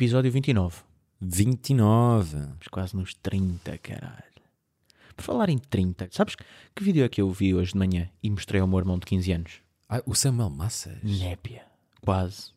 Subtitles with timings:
[0.00, 0.78] Episódio 29.
[1.20, 2.28] 29.
[2.30, 4.24] Estamos quase nos 30, caralho.
[5.14, 8.30] Por falar em 30, sabes que vídeo é que eu vi hoje de manhã e
[8.30, 9.52] mostrei ao meu irmão de 15 anos?
[9.86, 11.02] Ah, o Samuel Massas.
[11.02, 11.64] Népia.
[12.00, 12.52] Quase.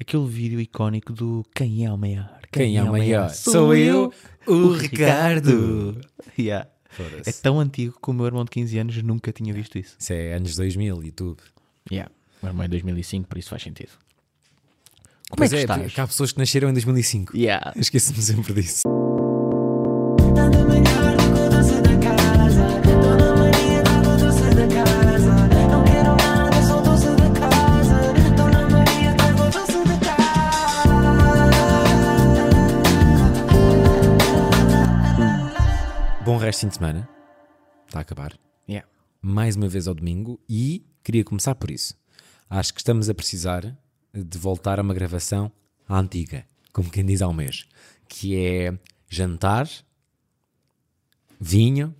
[0.00, 2.40] Aquele vídeo icónico do Quem é o maior?
[2.50, 3.28] Quem é o maior?
[3.28, 4.10] Sou eu,
[4.46, 6.00] o Ricardo.
[6.38, 6.70] Yeah.
[6.88, 7.28] Foda-se.
[7.28, 9.94] É tão antigo que o meu irmão de 15 anos nunca tinha visto isso.
[10.00, 11.38] Isso é anos 2000, YouTube.
[11.90, 12.10] Yeah.
[12.40, 13.92] O meu irmão é 2005, por isso faz sentido.
[15.32, 15.82] Como Pois é que é, estás?
[15.82, 17.34] porque há pessoas que nasceram em 2005.
[17.34, 17.72] Yeah.
[17.74, 18.82] Esqueço-me sempre disso.
[36.24, 37.08] Bom resto de semana.
[37.86, 38.32] Está a acabar.
[38.68, 38.86] Yeah.
[39.20, 40.40] Mais uma vez ao domingo.
[40.48, 41.94] E queria começar por isso.
[42.48, 43.76] Acho que estamos a precisar
[44.14, 45.50] de voltar a uma gravação
[45.88, 46.44] à antiga.
[46.72, 47.66] Como quem diz ao mês.
[48.08, 48.74] Que é
[49.08, 49.68] jantar,
[51.40, 51.94] vinho.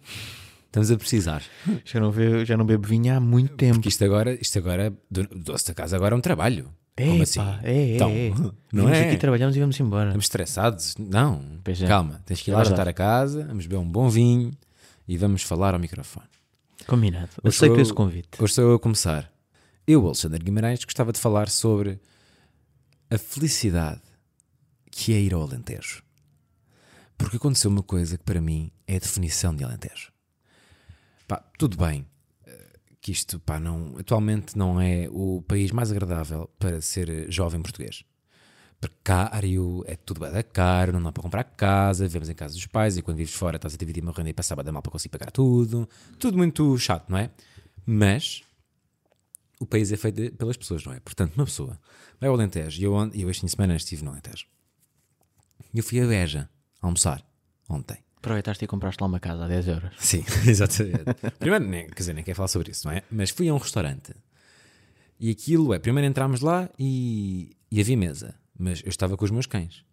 [0.67, 1.43] Estamos a precisar.
[1.85, 3.75] Já não, bebo, já não bebo vinho há muito tempo.
[3.75, 6.73] Porque isto agora, isto agora, do doce da casa agora é um trabalho.
[6.97, 7.41] Como assim?
[7.63, 8.31] É, é, então, é.
[8.73, 9.09] não Vimos é?
[9.09, 10.07] aqui, trabalhamos e vamos embora.
[10.09, 10.95] Estamos estressados?
[10.99, 11.43] Não.
[11.65, 11.87] É.
[11.87, 12.79] Calma, tens que ir É lá verdade.
[12.79, 14.51] jantar a casa, vamos beber um bom vinho
[15.09, 16.27] e vamos falar ao microfone.
[16.87, 17.29] Combinado.
[17.43, 18.29] Eu Hoje sei sou que eu- esse convite.
[18.39, 19.32] Hoje sou eu a começar.
[19.87, 22.01] Eu, Alexandre Guimarães, gostava de falar sobre
[23.11, 24.01] a felicidade
[24.91, 26.05] que é ir ao Alentejo.
[27.19, 30.13] Porque aconteceu uma coisa que para mim é a definição de Alentejo.
[31.27, 32.07] Pá, tudo bem
[32.47, 37.61] eh, que isto pá, não, atualmente não é o país mais agradável para ser jovem
[37.61, 38.05] português.
[38.81, 42.67] Precário, é tudo bem da caro, não dá para comprar casa, vivemos em casa dos
[42.67, 44.93] pais e quando vives fora estás a dividir uma renda e passava da mal para
[44.93, 45.89] conseguir pagar tudo.
[46.21, 47.31] Tudo muito chato, não é?
[47.85, 48.43] Mas
[49.63, 50.99] o país é feito pelas pessoas, não é?
[50.99, 51.79] Portanto, uma pessoa
[52.21, 54.47] vai ao Alentejo e eu, eu este fim de semana estive no Alentejo.
[55.73, 56.49] E eu fui a Beja
[56.81, 57.25] almoçar
[57.69, 57.99] ontem.
[58.17, 59.95] Aproveitaste e compraste lá uma casa a 10 euros.
[59.99, 61.05] Sim, exatamente.
[61.39, 63.05] Primeiro, nem, quer dizer, nem quero falar sobre isso, não é?
[63.11, 64.13] Mas fui a um restaurante
[65.19, 69.31] e aquilo é: primeiro entramos lá e, e havia mesa, mas eu estava com os
[69.31, 69.85] meus cães.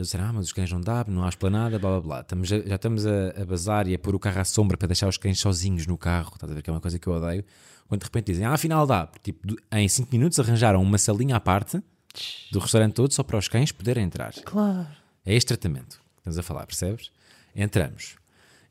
[0.00, 2.20] Eles disseram: Ah, mas os cães não dá, não há esplanada, blá blá blá.
[2.20, 4.88] Estamos a- já estamos a, a bazar e a pôr o carro à sombra para
[4.88, 6.32] deixar os cães sozinhos no carro.
[6.34, 7.44] Estás a ver que é uma coisa que eu odeio.
[7.86, 9.06] Quando de repente dizem: Ah, afinal dá.
[9.22, 11.82] Tipo, em 5 minutos arranjaram uma salinha à parte
[12.50, 14.32] do restaurante todo só para os cães poderem entrar.
[14.44, 14.88] Claro.
[15.24, 17.10] É este tratamento que estamos a falar, percebes?
[17.54, 18.16] Entramos.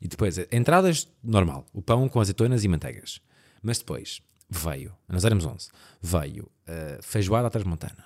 [0.02, 1.64] E depois, entradas, normal.
[1.72, 3.20] O pão com azeitonas e manteigas.
[3.62, 5.68] Mas depois veio, nós éramos 11,
[6.02, 8.04] veio eh, feijoada à transmontana.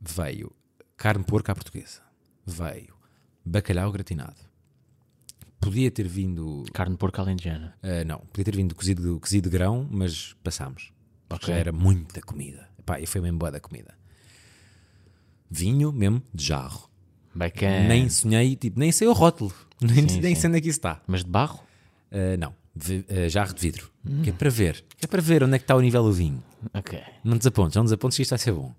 [0.00, 0.52] Veio
[0.96, 2.05] carne de porco à portuguesa.
[2.46, 2.94] Veio
[3.44, 4.36] bacalhau gratinado.
[5.60, 6.64] Podia ter vindo...
[6.72, 7.74] Carne de porco alentejana.
[7.82, 10.92] eh, não, podia ter vindo cozido, cozido de grão, mas passámos.
[11.28, 11.54] Porque Ok.
[11.54, 12.68] já era muita comida.
[12.84, 13.94] Pá, e foi mesmo boa da comida.
[15.50, 16.88] Vinho mesmo de jarro.
[17.34, 17.88] Bacana.
[17.88, 19.52] Nem sonhei, tipo, nem sei o rótulo.
[19.80, 20.08] Nem.
[20.08, 20.40] Sim, nem sim.
[20.40, 21.02] sei onde é que isso está.
[21.06, 21.60] Mas de barro?
[22.10, 23.90] Ah, não, vi- ah, jarro de vidro.
[24.08, 24.22] Hum.
[24.22, 24.84] Que é para ver.
[24.96, 26.42] Que é para ver onde é que está o nível do vinho.
[26.72, 26.98] Ok.
[27.22, 28.74] Não desapontes, não desapontes que isto vai ser bom.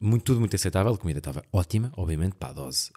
[0.00, 0.92] Muito, tudo muito aceitável.
[0.94, 2.90] A comida estava ótima, obviamente, para a dose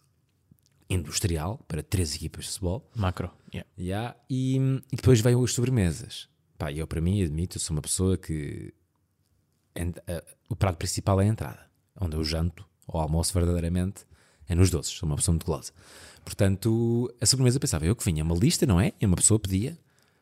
[0.89, 2.89] industrial, para três equipas de futebol.
[2.95, 3.31] Macro.
[3.53, 3.69] Yeah.
[3.77, 4.57] Yeah, e,
[4.91, 6.29] e depois veio as sobremesas.
[6.57, 8.73] Pá, eu para mim, admito, sou uma pessoa que
[9.75, 11.59] ent- ah, o prato principal é a entrada.
[11.99, 14.05] Onde eu janto, ou almoço verdadeiramente,
[14.47, 14.93] é nos doces.
[14.93, 15.71] Sou uma pessoa muito gulosa.
[16.23, 18.93] Portanto, a sobremesa pensava eu que vinha uma lista, não é?
[18.99, 19.77] E uma pessoa pedia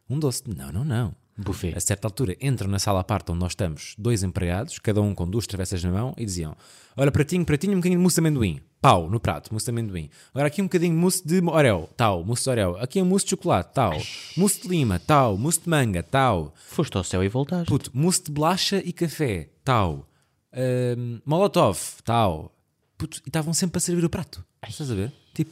[0.10, 0.44] um doce.
[0.48, 1.16] Não, não, não.
[1.38, 1.74] Buffet.
[1.76, 5.16] A certa altura entram na sala à parte onde nós estamos dois empregados, cada um
[5.16, 6.56] com duas travessas na mão, e diziam:
[6.96, 8.60] Olha, pratinho, pratinho, um bocadinho de mousse de amendoim.
[8.82, 10.10] Pau, no prato, mousse de amendoim.
[10.34, 12.78] Agora aqui um bocadinho de mousse de orel, tal, mousse de orel.
[12.80, 13.94] Aqui um mousse de chocolate, tal.
[14.36, 15.38] Mousse de lima, tal.
[15.38, 16.54] Mousse de manga, tal.
[16.68, 17.68] Foste ao céu e voltaste.
[17.68, 20.08] Puto, mousse de bolacha e café, tal.
[20.54, 22.54] Ahm, molotov, tal.
[22.98, 24.44] Puto, e estavam sempre a servir o prato.
[24.68, 25.12] Estás a ver?
[25.34, 25.52] Tipo,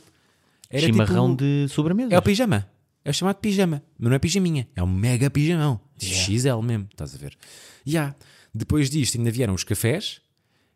[0.70, 2.14] era Chimarrão tipo- de sobremesa.
[2.14, 2.68] é o pijama.
[3.04, 3.82] É o chamado pijama.
[3.98, 4.68] Mas não é pijaminha.
[4.76, 5.80] É um mega pijamão.
[5.98, 6.88] XL mesmo.
[6.92, 7.38] Estás a ver?
[7.86, 8.16] E há.
[8.54, 10.22] Depois disto ainda vieram os cafés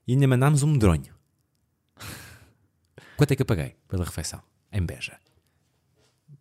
[0.07, 1.13] e ainda mandámos um medronho.
[3.17, 4.41] Quanto é que eu paguei pela refeição?
[4.71, 5.17] Em Beja.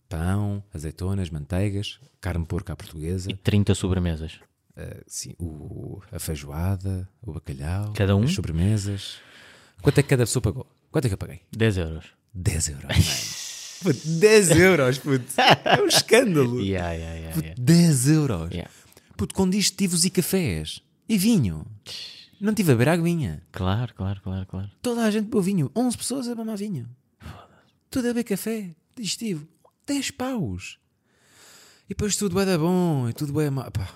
[0.08, 4.40] Pão, azeitonas, manteigas, carne de porco à portuguesa, E 30 sobremesas.
[4.76, 8.24] eh, sim, o, a feijoada, o bacalhau, Cada um?
[8.24, 9.16] as sobremesas.
[9.80, 10.66] Quanto é que cada pessoa pagou?
[10.90, 11.40] Quanto é que eu paguei?
[11.52, 12.06] 10 euros.
[12.34, 12.96] 10 euros.
[13.82, 15.24] Puto, 10 euros, puto.
[15.64, 16.60] É um escândalo.
[16.62, 17.54] Yeah, yeah, yeah, yeah.
[17.58, 18.50] 10 euros.
[18.50, 18.70] Yeah.
[19.16, 20.80] Puto, com digestivos e cafés.
[21.08, 21.66] E vinho.
[22.40, 23.42] Não tive a beber aguinha.
[23.52, 24.70] Claro, claro, claro, claro.
[24.80, 25.70] Toda a gente bebeu vinho.
[25.76, 26.88] 11 pessoas a mamar vinho.
[27.90, 28.70] Tudo a beber café.
[28.96, 29.46] Digestivo.
[29.86, 30.78] 10 paus.
[31.86, 33.08] E depois tudo é da bom.
[33.08, 33.50] E tudo é...
[33.50, 33.70] Ma...
[33.70, 33.88] Pá.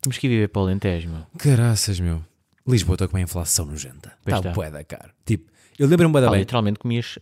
[0.00, 1.26] Temos que ir viver para o Alentejo, meu.
[1.38, 2.24] Caraças, meu.
[2.66, 4.12] Lisboa está com uma inflação nojenta.
[4.20, 4.52] Está está.
[4.52, 5.12] bué da caro.
[5.24, 6.40] Tipo, Eu lembro-me bué da Pá, bem.
[6.40, 7.18] literalmente comias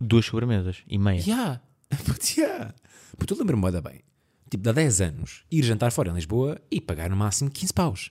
[0.00, 1.20] duas sobremesas e meia.
[1.20, 1.60] Yeah.
[2.04, 2.74] Puto, yeah.
[3.16, 4.00] Puto, eu lembro-me da bem.
[4.50, 8.10] Tipo, há 10 anos, ir jantar fora em Lisboa e pagar no máximo 15 paus.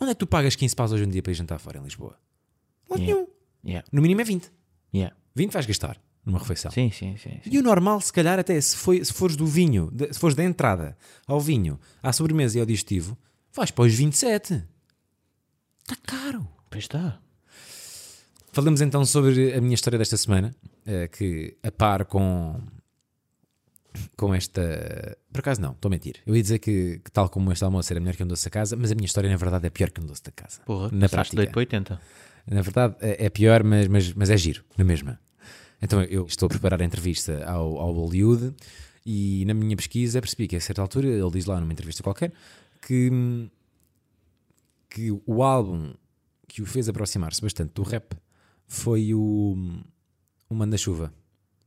[0.00, 1.82] Onde é que tu pagas 15 paus hoje em dia para ir jantar fora em
[1.82, 2.18] Lisboa?
[2.90, 3.14] Lado Yeah.
[3.22, 3.34] nenhum.
[3.64, 3.88] Yeah.
[3.92, 4.50] No mínimo é 20.
[4.92, 5.16] Yeah.
[5.34, 6.70] 20 vais gastar numa refeição.
[6.70, 7.38] Sim, sim, sim.
[7.42, 7.50] sim.
[7.50, 10.34] E o normal, se calhar, até se, foi, se fores do vinho, de- se fores
[10.34, 10.96] da entrada
[11.26, 13.16] ao vinho, à sobremesa e ao digestivo,
[13.52, 14.64] vais para os 27.
[15.82, 16.48] Está caro.
[16.70, 17.20] Pois está.
[18.52, 20.54] Falamos então sobre a minha história desta semana,
[20.86, 22.60] eh, que a par com,
[24.16, 25.16] com esta.
[25.32, 26.16] Por acaso não, estou a mentir.
[26.26, 28.50] Eu ia dizer que, que tal como este almoço era melhor que um doce da
[28.50, 30.60] casa, mas a minha história na verdade é pior que um doce da casa.
[30.64, 31.36] Porra, na prática.
[31.36, 32.00] leite para 80.
[32.46, 35.18] Na verdade é é pior, mas, mas, mas é giro, na mesma.
[35.80, 38.54] Então eu estou a preparar a entrevista ao, ao Hollywood
[39.04, 42.32] e na minha pesquisa percebi que a certa altura ele diz lá numa entrevista qualquer
[42.80, 43.10] que,
[44.88, 45.94] que o álbum
[46.46, 48.14] que o fez aproximar-se bastante do rap
[48.66, 49.56] foi o,
[50.54, 51.12] o Manda-Chuva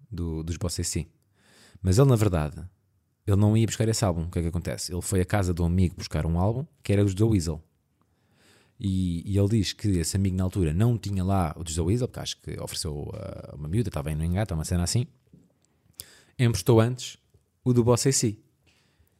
[0.10, 1.06] do, dos Boss AC.
[1.81, 2.63] Mas ele, na verdade,
[3.25, 4.24] ele não ia buscar esse álbum.
[4.24, 4.94] O que é que acontece?
[4.94, 7.62] Ele foi à casa de um amigo buscar um álbum que era dos The Weasel.
[8.80, 11.81] E, e ele diz que esse amigo na altura não tinha lá o dos The
[11.81, 15.06] Weasel, porque acho que ofereceu a uma miúda, estava aí no engata, uma cena assim.
[16.39, 17.18] Emprestou antes
[17.63, 18.38] o do Boss AC.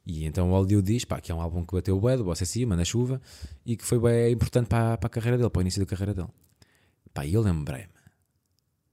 [0.06, 2.24] E então o Hollywood diz pá, que é um álbum que bateu o bué do
[2.24, 3.20] Boss AC, Manda Chuva,
[3.66, 6.14] e que foi bem importante para, para a carreira dele, para o início da carreira
[6.14, 6.28] dele.
[7.12, 7.97] Pá, e eu lembrei-me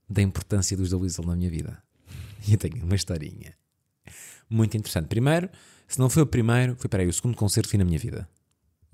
[0.10, 1.82] da importância dos The Weasel na minha vida.
[2.48, 3.56] E eu tenho uma historinha
[4.48, 5.08] muito interessante.
[5.08, 5.50] Primeiro,
[5.88, 7.98] se não foi o primeiro, foi para aí o segundo concerto que fui na minha
[7.98, 8.30] vida,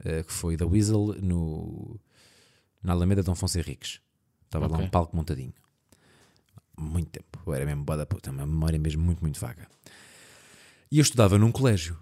[0.06, 2.00] eh, que foi da Weasel no,
[2.82, 4.00] na Alameda Dom Afonso Henriques.
[4.46, 4.86] Estava lá Ok.
[4.86, 5.54] um palco montadinho.
[6.80, 7.40] Muito tempo.
[7.46, 9.68] Eu era mesmo boa da puta, uma memória mesmo muito, muito vaga.
[10.90, 11.98] E eu estudava num colégio.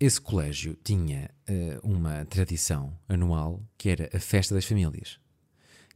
[0.00, 5.18] Esse colégio tinha eh, uma tradição anual que era a Festa das Famílias.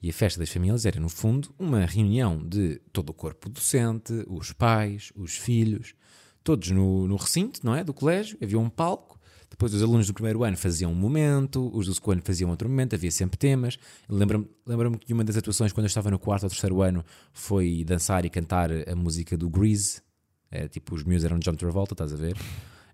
[0.03, 4.25] E a Festa das Famílias era, no fundo, uma reunião de todo o corpo docente,
[4.27, 5.95] os pais, os filhos,
[6.43, 7.85] todos no, no recinto, não é?
[7.85, 9.21] Do colégio, havia um palco.
[9.51, 12.69] Depois os alunos do primeiro ano faziam um momento, os do segundo ano faziam outro
[12.69, 13.79] momento, havia sempre temas.
[14.09, 17.85] Lembro-me lembro que uma das atuações, quando eu estava no quarto ou terceiro ano, foi
[17.85, 20.01] dançar e cantar a música do Grease.
[20.71, 22.37] Tipo, os meus eram John Travolta, estás a ver?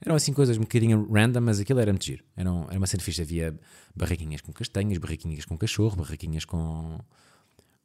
[0.04, 2.24] Eram assim coisas um bocadinho random, mas aquilo era muito giro.
[2.36, 3.22] Era, um- era uma cena fixe.
[3.22, 3.58] Havia
[3.94, 6.98] barraquinhas com castanhas, barraquinhas com cachorro, barraquinhas com,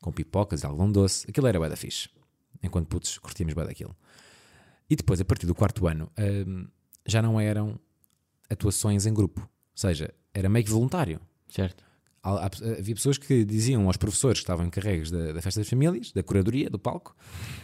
[0.01, 1.25] com pipocas, algodão doce.
[1.29, 2.09] Aquilo era bué da fixe.
[2.61, 3.95] Enquanto putos curtíamos bué daquilo.
[4.89, 6.11] E depois, a partir do quarto ano,
[6.47, 6.67] hum,
[7.05, 7.79] já não eram
[8.49, 9.41] atuações em grupo.
[9.41, 11.19] Ou seja, era meio que voluntário.
[11.47, 11.83] Certo?
[12.23, 16.21] Havia pessoas que diziam aos professores que estavam encarregues da, da festa das famílias, da
[16.21, 17.15] curadoria, do palco,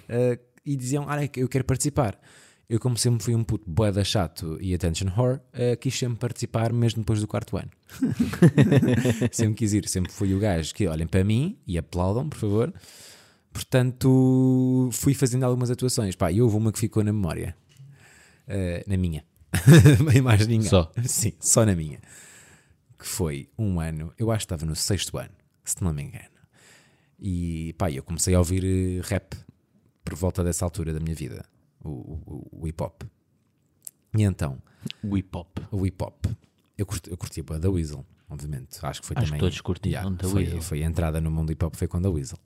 [0.10, 2.20] eh, e diziam: Ah, eu quero participar.
[2.70, 6.74] Eu, como sempre fui um puto boeda chato e attention whore, eh, quis sempre participar,
[6.74, 7.70] mesmo depois do quarto ano.
[9.32, 12.74] sempre quis ir, sempre fui o gajo que olhem para mim e aplaudam, por favor.
[13.54, 16.16] Portanto, fui fazendo algumas atuações.
[16.16, 17.56] Pá, e houve uma que ficou na memória.
[18.48, 19.24] Eh, na minha.
[20.12, 20.70] Bem mais ninguém.
[20.70, 20.92] Só.
[21.06, 22.00] Sim, só na minha.
[23.00, 26.38] Que foi um ano, eu acho que estava no sexto ano, se não me engano.
[27.20, 29.36] E pá, eu comecei a ouvir rap
[30.04, 31.46] por volta dessa altura da minha vida,
[31.88, 33.04] o, o- o hip hop.
[34.18, 34.62] E então,
[35.04, 35.58] O hip hop.
[35.72, 36.26] o hip hop,
[36.78, 38.78] eu curti, eu curti a da Weasel, obviamente.
[38.84, 39.40] Acho que foi Acho que também.
[39.40, 40.62] todos curtiam da foi, Weasel.
[40.62, 42.38] foi a entrada no mundo hip hop, foi com a Weasel.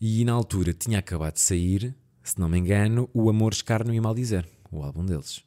[0.00, 4.00] E na altura tinha acabado de sair, se não me engano, o Amor, Escárnio e
[4.00, 5.42] Maldizer, o álbum deles,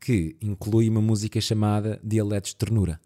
[0.00, 3.00] que inclui uma música chamada Dialetos de Ternura,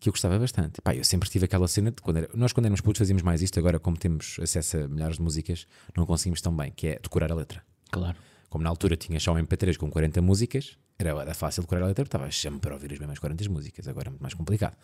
[0.00, 0.80] que eu gostava bastante.
[0.80, 3.42] Pá, eu sempre tive aquela cena de quando era- nós, quando éramos putos, fazíamos mais
[3.42, 3.58] isto.
[3.60, 7.30] Agora, como temos acesso a milhares de músicas, não conseguimos tão bem, que é decorar
[7.30, 7.62] a letra.
[7.90, 8.16] Claro.
[8.48, 12.04] Como na altura tinha só um MP3 com 40 músicas, era, fácil decorar a letra,
[12.04, 14.76] estava sempre a ouvir as mesmas 40 músicas, agora é muito mais complicado.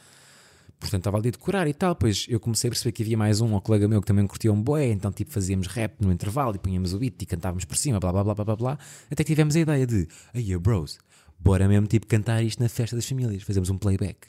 [0.78, 1.94] Portanto, estava ali a decorar e tal.
[1.94, 4.52] Depois eu comecei a perceber que havia mais um, um colega meu que também curtia
[4.52, 7.76] um boé, então tipo fazíamos rap no intervalo e punhamos o beat e cantávamos por
[7.76, 8.78] cima, blá blá blá blá blá blá.
[9.10, 10.98] Até que tivemos a ideia de, aí bros,
[11.38, 14.28] bora mesmo tipo cantar isto na festa das famílias, fazemos um playback.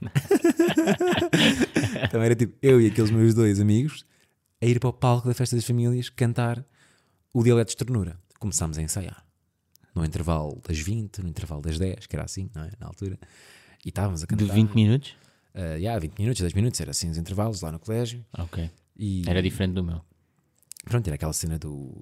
[2.04, 4.04] então era tipo eu e aqueles meus dois amigos
[4.60, 6.64] a ir para o palco da festa das famílias cantar
[7.32, 8.18] o dialeto de ternura.
[8.38, 9.24] Começámos a ensaiar.
[9.94, 12.70] No intervalo das 20, no intervalo das 10, que era assim, não é?
[12.80, 13.18] Na altura.
[13.84, 14.54] E estávamos a De cantar.
[14.54, 15.10] 20 minutos?
[15.54, 18.24] Uh, yeah, 20 minutos, 10 minutos, era assim os intervalos lá no colégio.
[18.38, 18.70] Ok.
[18.96, 20.00] E Era diferente do meu.
[20.84, 21.92] pronto, era aquela cena do.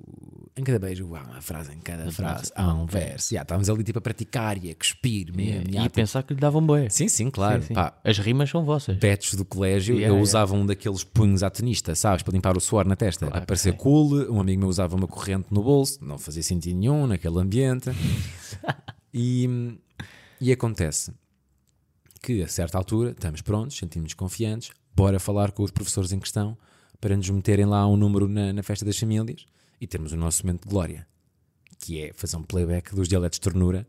[0.56, 3.32] Em cada beijo há uma frase, em cada Uma frase frase, há um verso.
[3.32, 5.62] Yeah, estávamos ali tipo a praticar e a cuspir mesmo.
[5.62, 6.88] E yeah, a tipo- pensar que lhe davam boé.
[6.90, 7.62] Sim, sim, claro.
[7.62, 7.74] Sim, sim.
[7.74, 8.96] Pá, As rimas são vossas.
[8.98, 12.84] betos do colégio, eu usava um daqueles punhos à tenista, sabes, para limpar o suor
[12.84, 14.30] na testa, Claro, para cool.
[14.30, 17.90] Um amigo meu usava uma corrente no bolso, não fazia sentido nenhum naquele ambiente.
[19.14, 19.78] e,
[20.40, 21.12] e acontece
[22.22, 26.58] que a certa altura estamos prontos, sentimos confiantes, bora falar com os professores em questão
[27.00, 29.46] para nos meterem lá um número na, na festa das famílias
[29.80, 31.06] e termos o nosso momento de glória,
[31.78, 33.86] que é fazer um playback dos dialetos de ternura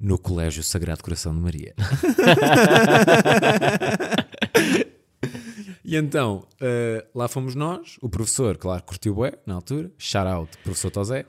[0.00, 1.74] no Colégio Sagrado Coração de Maria.
[5.84, 10.58] e então, eh, lá fomos nós, o professor, claro, curtiu bué, na altura, shout out,
[10.64, 11.24] professor Tosé,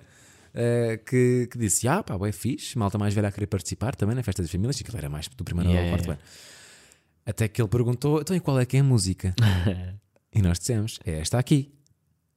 [0.56, 4.16] eh, que, que disse, ah pá, bué fixe, malta mais velha a querer participar também
[4.16, 6.24] na festa das famílias, e aquilo era mais do primeiro Yeah, ao quarto yeah.
[6.24, 6.32] ano.
[7.26, 9.36] Até que ele perguntou, então e qual é que é a música?
[10.34, 11.72] e nós dissemos, é esta aqui.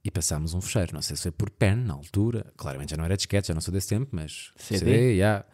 [0.06, 3.04] E passámos um fecheiro, não sei se foi por pen na altura, claramente já não
[3.04, 5.14] era disquete, já não sou desse tempo, mas CD?
[5.14, 5.44] yeah.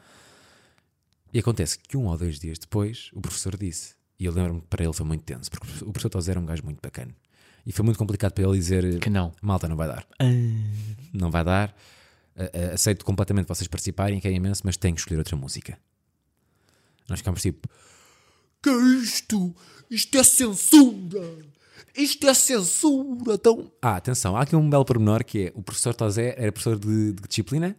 [1.33, 4.67] E acontece que um ou dois dias depois o professor disse, e eu lembro-me que
[4.67, 7.17] para ele foi muito tenso, porque o professor Tosé era um gajo muito bacana.
[7.65, 9.33] E foi muito complicado para ele dizer: Que não.
[9.41, 10.07] Malta, não vai dar.
[11.15, 11.75] Não vai dar.
[12.75, 15.79] Aceito completamente vocês participarem, que é imenso, mas tenho que escolher outra música.
[17.09, 17.67] Nós ficámos tipo:
[18.63, 19.57] Que é isto?
[19.89, 21.39] Isto é censura!
[21.97, 23.35] Isto é censura!
[23.35, 23.71] Então...
[23.81, 27.13] Ah, atenção, há aqui um belo pormenor que é: o professor Tosé era professor de,
[27.13, 27.77] de disciplina?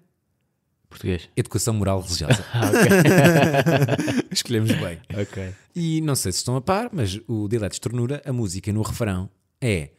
[0.90, 1.28] Português.
[1.36, 2.46] Educação moral religiosa.
[2.54, 4.26] Ah, ok.
[4.32, 5.00] Escolhemos bem.
[5.20, 5.54] ok.
[5.76, 8.82] E não sei se estão a par, mas o Dialetos de Ternura, a música no
[8.84, 9.30] refrão
[9.60, 9.90] é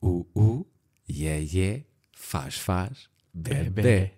[0.00, 0.66] o, o,
[1.10, 3.70] yeah, yeah, faz, faz, bebê.
[3.70, 4.14] Bebé.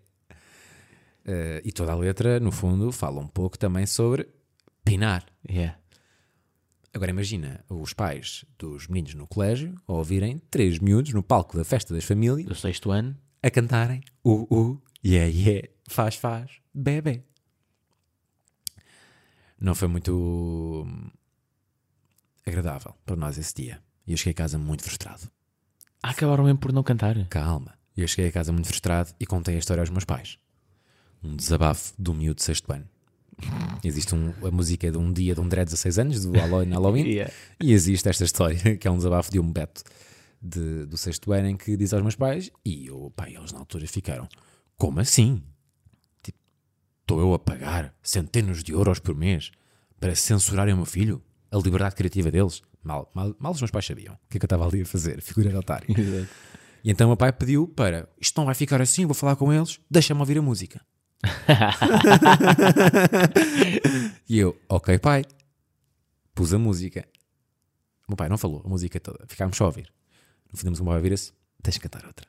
[1.25, 4.29] Eh, e toda a letra, no fundo, fala um pouco também sobre
[4.85, 5.27] pinar.
[5.49, 5.77] Yeah.
[6.95, 11.65] Agora imagina os pais dos meninos no colégio a ouvirem três miúdos no palco da
[11.65, 13.17] festa das famílias Do sexto ano.
[13.43, 17.23] a cantarem o, o, yeah, yeah, faz, faz, bebê.
[19.61, 21.11] Não foi muito hum,
[22.47, 23.83] agradável para nós esse dia.
[24.07, 25.31] E eu cheguei a casa muito frustrado.
[26.03, 27.17] Ah, acabaram mesmo por não cantar.
[27.29, 27.75] Calma.
[27.97, 30.39] Eu cheguei a casa muito frustrado e contei a história aos meus pais.
[31.23, 32.89] Um desabafo do miúdo de sexto ano.
[33.85, 37.05] Existe um, a música de um dia de um de 16 anos, do Halloween, Halloween
[37.09, 37.33] Yeah.
[37.63, 39.83] e existe esta história, que é um desabafo de um Beto
[40.41, 43.59] de- do sexto ano, em que diz aos meus pais, e eu, pai, eles na
[43.59, 44.29] altura ficaram,
[44.77, 45.43] como assim?
[46.23, 46.39] Tipo,
[47.03, 49.51] estou eu a pagar centenas de euros por mês
[50.01, 51.23] para censurarem o meu filho?
[51.51, 52.63] A liberdade criativa deles?
[52.83, 54.87] Mal, mal, mal os meus pais sabiam o que é que eu estava ali a
[54.87, 55.87] fazer, figura de otário.
[56.85, 59.53] E então o meu pai pediu para, isto não vai ficar assim, vou falar com
[59.53, 60.81] eles, deixa-me ouvir a música.
[64.29, 65.25] E eu, ok pai,
[66.35, 67.07] pus a música.
[68.07, 69.93] O meu pai não falou a música toda, ficámos só a ouvir.
[70.53, 72.27] No fim, o meu pai vira-se, deixa cantar outra.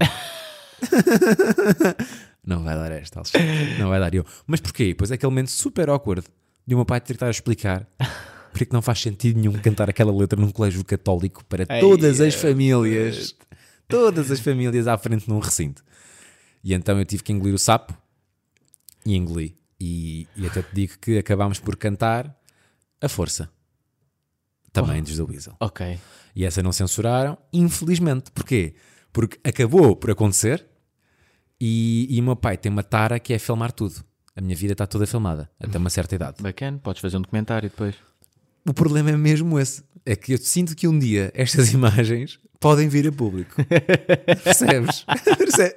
[2.44, 3.78] não vai dar esta, Alexandre.
[3.78, 4.14] Não vai dar.
[4.14, 4.94] Eu, mas porquê?
[4.96, 6.26] Pois é aquele momento super awkward
[6.66, 7.86] de o meu pai tentar explicar
[8.58, 11.80] porque é que não faz sentido nenhum cantar aquela letra num colégio católico para Ai,
[11.80, 13.34] todas as famílias.
[13.86, 15.82] Todas as famílias à frente num recinto.
[16.62, 17.96] E então eu tive que engolir o sapo
[19.04, 19.56] e engoli.
[19.80, 22.36] E, e até te digo que acabámos por cantar
[23.00, 23.50] a força.
[24.72, 25.56] Também dos The Weasel.
[25.60, 25.98] Ok.
[26.34, 28.30] E essa não censuraram, infelizmente.
[28.30, 28.74] Porquê?
[29.12, 30.66] Porque acabou por acontecer
[31.60, 34.04] e, e o meu pai tem uma tara que é filmar tudo.
[34.36, 36.40] A minha vida está toda filmada, até uma certa idade.
[36.40, 36.78] Bacana.
[36.78, 37.96] Podes fazer um documentário depois.
[38.64, 39.82] O problema é mesmo esse.
[40.06, 43.54] É que eu sinto que um dia estas imagens podem vir a público.
[44.44, 45.04] Percebes?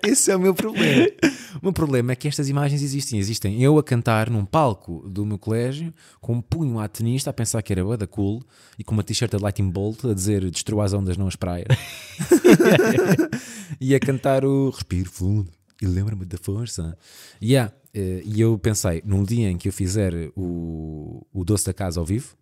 [0.03, 1.07] Esse é o meu problema.
[1.55, 3.19] O meu problema é que estas imagens existem.
[3.19, 7.33] Existem eu a cantar num palco do meu colégio com um punho à tenista a
[7.33, 8.43] pensar que era bué da cool
[8.77, 11.67] e com uma t-shirt de Lightning Bolt a dizer destrua as ondas, não as praias.
[13.79, 15.49] e a cantar o respiro fundo
[15.81, 16.97] e lembra-me da força.
[17.41, 17.73] Yeah.
[17.93, 21.99] eh, E eu pensei, num dia em que eu fizer o, o Doce da Casa
[21.99, 22.35] ao vivo,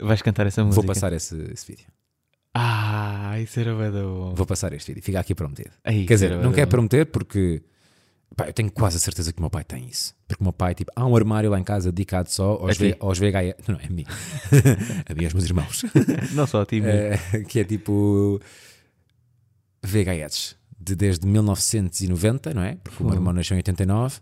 [0.00, 0.80] Vais cantar essa música?
[0.80, 1.86] Vou passar esse, esse vídeo.
[2.60, 4.34] Ah, isso era bem bom.
[4.34, 5.04] Vou passar este vídeo.
[5.04, 5.70] Fica aqui prometido.
[5.84, 6.70] Ai, Quer dizer, não quero bom.
[6.70, 7.62] prometer porque
[8.34, 10.14] pá, eu tenho quase a certeza que o meu pai tem isso.
[10.26, 12.90] Porque o meu pai, tipo, há um armário lá em casa dedicado só aos, ti?
[12.90, 13.68] v, aos VHS.
[13.68, 14.04] Não, é a mim.
[15.08, 15.84] a mim e aos meus irmãos.
[16.34, 18.40] Não só a ti, Eh, que é tipo
[19.82, 22.76] VHS de desde 1990, não é?
[22.82, 24.20] Porque o meu irmão nasceu em 89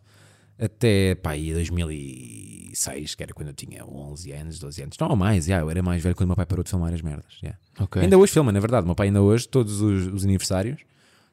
[0.59, 4.97] até pá, aí 2006, que era quando eu tinha 11 anos, 12 anos.
[4.99, 7.03] Não, mais, já, eu era mais velho quando o meu pai parou de filmar as
[7.03, 7.39] merdas.
[7.43, 7.55] já.
[7.79, 8.01] Ok.
[8.01, 8.85] Ainda hoje filma, na verdade.
[8.85, 10.81] O meu pai ainda hoje, todos os, os aniversários,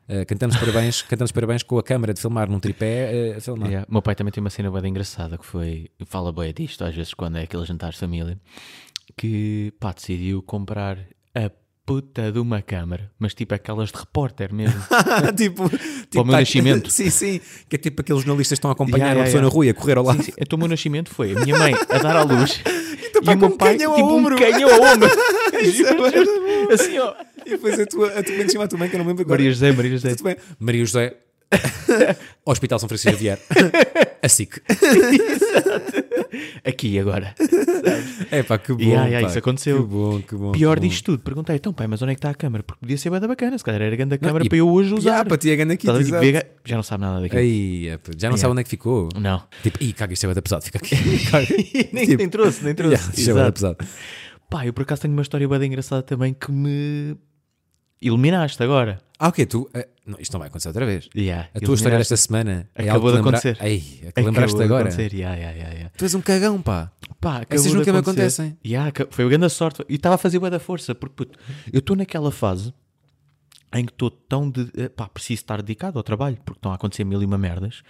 [0.07, 3.69] eh, cantamos parabéns, cantamos parabéns com a câmara de filmar num tripé eh, a filmar.
[3.69, 3.87] Yeah.
[3.89, 7.13] Meu pai também tem uma cena bem engraçada que foi, fala bem disto às vezes
[7.13, 8.37] quando é aquele jantar de família,
[9.15, 10.97] que pá, decidiu comprar
[11.85, 14.81] puta de uma câmara, mas tipo aquelas de repórter mesmo.
[15.35, 16.89] tipo, tipo o meu nascimento.
[16.91, 17.41] Sim, sim.
[17.67, 19.49] Que é tipo aqueles jornalistas que estão a acompanhar Yeah, uma yeah, pessoa yeah.
[19.49, 20.23] na rua e a correr ao lado.
[20.23, 20.37] Sim, sim.
[20.39, 23.37] Então o meu nascimento foi a minha mãe a dar à luz e, pai o
[23.37, 24.35] meu um pai tipo ombro.
[24.35, 25.09] um canhão ao ombro.
[25.61, 27.13] Isso é assim ó.
[27.45, 29.05] E depois a tua, a tua, como é chama a tua mãe, que eu não
[29.05, 29.37] me lembro agora.
[29.37, 30.15] Maria José, Maria José.
[30.59, 31.17] Maria José,
[32.45, 33.39] Hospital São Francisco Xavier.
[34.21, 34.61] a SIC.
[36.65, 37.33] Aqui agora.
[38.31, 38.79] É pá, que bom.
[38.81, 39.77] Yeah, yeah, pá, isso aconteceu.
[39.83, 40.51] Que bom, que bom.
[40.51, 40.87] Pior que bom.
[40.89, 42.63] disto tudo, perguntei, então pai, mas onde é que está a câmara?
[42.63, 44.57] Porque podia ser bem da bacana, se calhar era grande a Não, câmara e- para
[44.57, 45.09] eu hoje usar.
[45.09, 45.87] Yeah, para ti é grande aqui.
[46.65, 47.41] Já não sabe nada daquilo.
[47.41, 48.51] Ei, é, já não sabe Yeah.
[48.51, 49.09] onde é que ficou.
[49.19, 49.43] Não.
[49.61, 50.95] Tipo, ih, caga, isto é da pesado, fica aqui.
[51.93, 52.95] Nem, Tipo, nem trouxe, nem trouxe.
[52.95, 53.53] Yeah, isto é Exato.
[53.53, 53.77] pesado.
[54.49, 57.15] Pá, eu por acaso tenho uma história bem engraçada também que me
[58.01, 58.99] iluminaste agora.
[59.19, 59.69] Ah, ok, tu.
[60.05, 61.07] Não, isto não vai acontecer outra vez.
[61.15, 63.57] Yeah, A tua história desta semana é Acabou que de lembra- acontecer.
[63.65, 64.89] Ei, é que Acabou lembraste de agora.
[64.91, 65.89] Yeah, yeah.
[65.97, 66.91] Tu és um cagão, pá.
[67.21, 68.57] Pá, acabou de nunca me acontecem.
[69.11, 69.83] Foi uma grande sorte.
[69.87, 71.39] E estava a fazer bué da força, porque puto,
[71.71, 72.73] eu estou naquela fase
[73.73, 74.69] em que estou tão de.
[74.75, 77.81] eh, Pá, preciso estar dedicado ao trabalho, porque estão a acontecer mil e uma merdas,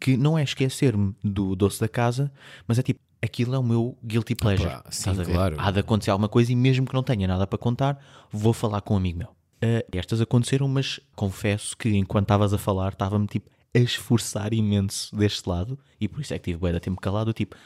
[0.00, 2.32] que não é esquecer-me do doce da casa,
[2.66, 4.68] mas é tipo, aquilo é o meu guilty pleasure.
[4.68, 5.56] Opa, sim, claro.
[5.58, 8.80] Há de acontecer alguma coisa e mesmo que não tenha nada para contar, vou falar
[8.80, 9.28] com um amigo meu.
[9.60, 15.14] Eh, estas aconteceram, mas confesso que enquanto estavas a falar, estava-me tipo a esforçar imenso
[15.14, 17.56] deste lado e por isso é que tive bué de tempo calado, tipo,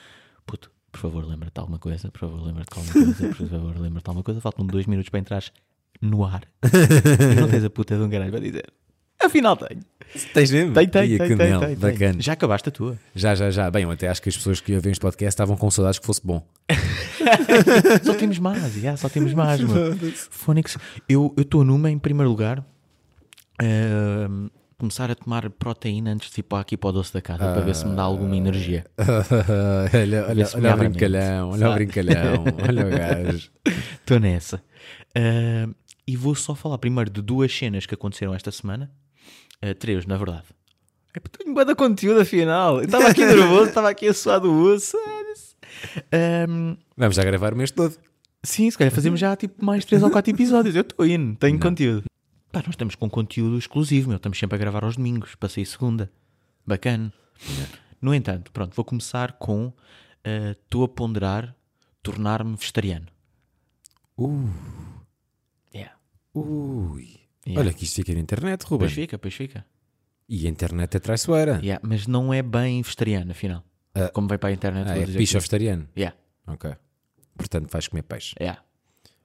[0.47, 4.25] puto, por favor, lembra-te alguma coisa, por favor, lembra-te alguma coisa, por favor, lembra-te alguma
[4.25, 5.45] coisa, faltam dois minutos para entrar
[6.01, 6.43] no ar
[7.33, 8.73] e não tens a puta de um caralho para dizer.
[9.25, 9.81] Afinal tenho.
[10.35, 10.75] Tens mesmo?
[10.75, 12.21] Que tenho, mel, tenho, Bacana.
[12.21, 12.99] Já acabaste a tua.
[13.15, 13.71] Já, já, já.
[13.71, 16.05] Bem, eu até acho que as pessoas que ouvem este podcast estavam com saudades que
[16.07, 16.47] fosse bom.
[18.05, 19.97] Só temos mais, já, só temos mais, mano.
[20.31, 20.77] Fónix,
[21.09, 22.65] eu estou numa, em primeiro lugar,
[23.61, 27.53] ahm, começar a tomar proteína antes de ir para aqui para o doce da casa,
[27.53, 28.85] para ver se me dá alguma energia.
[29.95, 33.51] olha, olha, me olha o brincalhão, olha o brincalhão, olha o gajo.
[34.01, 34.63] Estou nessa.
[35.17, 35.73] Ahm,
[36.07, 38.91] e vou só falar primeiro de duas cenas que aconteceram esta semana.
[39.63, 40.45] Ah, três, na verdade.
[41.15, 42.79] É porque tenho bué de conteúdo afinal.
[42.79, 44.97] Eu estava aqui nervoso, estava aqui a suar do osso.
[46.13, 47.97] Ahm, Vamos já gravar o mês todo.
[48.43, 50.75] Sim, se calhar fazemos já tipo mais 3 ou 4 episódios.
[50.75, 52.05] Eu estou indo, tenho conteúdo.
[52.51, 54.17] Pá, nós estamos com conteúdo exclusivo, meu.
[54.17, 56.11] Estamos sempre a gravar aos domingos, para sair segunda.
[56.67, 57.13] Bacana.
[58.01, 59.73] No entanto, pronto, vou começar com
[60.53, 61.55] estou a ponderar
[62.03, 63.07] tornar-me vegetariano.
[64.19, 64.49] Uh,
[65.75, 65.95] Yeah.
[66.35, 67.22] ui.
[67.47, 67.61] Yeah.
[67.61, 68.87] Olha que isto fica na internet, Ruben.
[68.87, 69.65] Pois fica, pois fica.
[70.29, 71.61] E a internet é traiçoeira.
[71.63, 73.63] Yeah, mas não é bem vegetariano, afinal.
[73.95, 74.09] Ah.
[74.11, 75.89] Como vai para a internet, vou é picha vegetariano.
[75.97, 76.17] Yeah,
[76.47, 76.71] Ok.
[77.37, 78.35] Portanto, vais comer peixe.
[78.41, 78.61] yeah,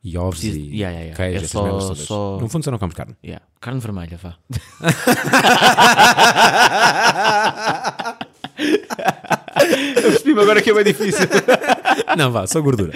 [0.03, 2.95] E ovos Preciso- e yeah, yeah, queijo, É só- só- No fundo, só não comes
[2.95, 3.15] carne.
[3.59, 4.37] Carne vermelha, vá.
[9.95, 11.27] Eu percebi-me agora que é bem difícil.
[12.17, 12.93] não, vá, só gordura.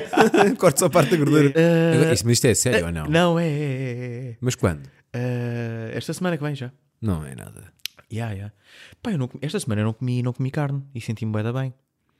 [0.58, 1.52] Corte só parte da gordura.
[1.94, 3.06] Agora, isto, mas isto é sério ou não?
[3.06, 3.46] Não, é.
[3.46, 4.36] é, é, é.
[4.40, 4.88] Mas quando?
[5.12, 6.70] Eh, esta semana que vem já.
[7.00, 7.72] Não é nada.
[8.12, 8.54] Yeah, yeah.
[9.02, 11.42] Pá, eu não comi- esta semana eu não comi, não comi carne e senti-me bem
[11.42, 11.74] da bem.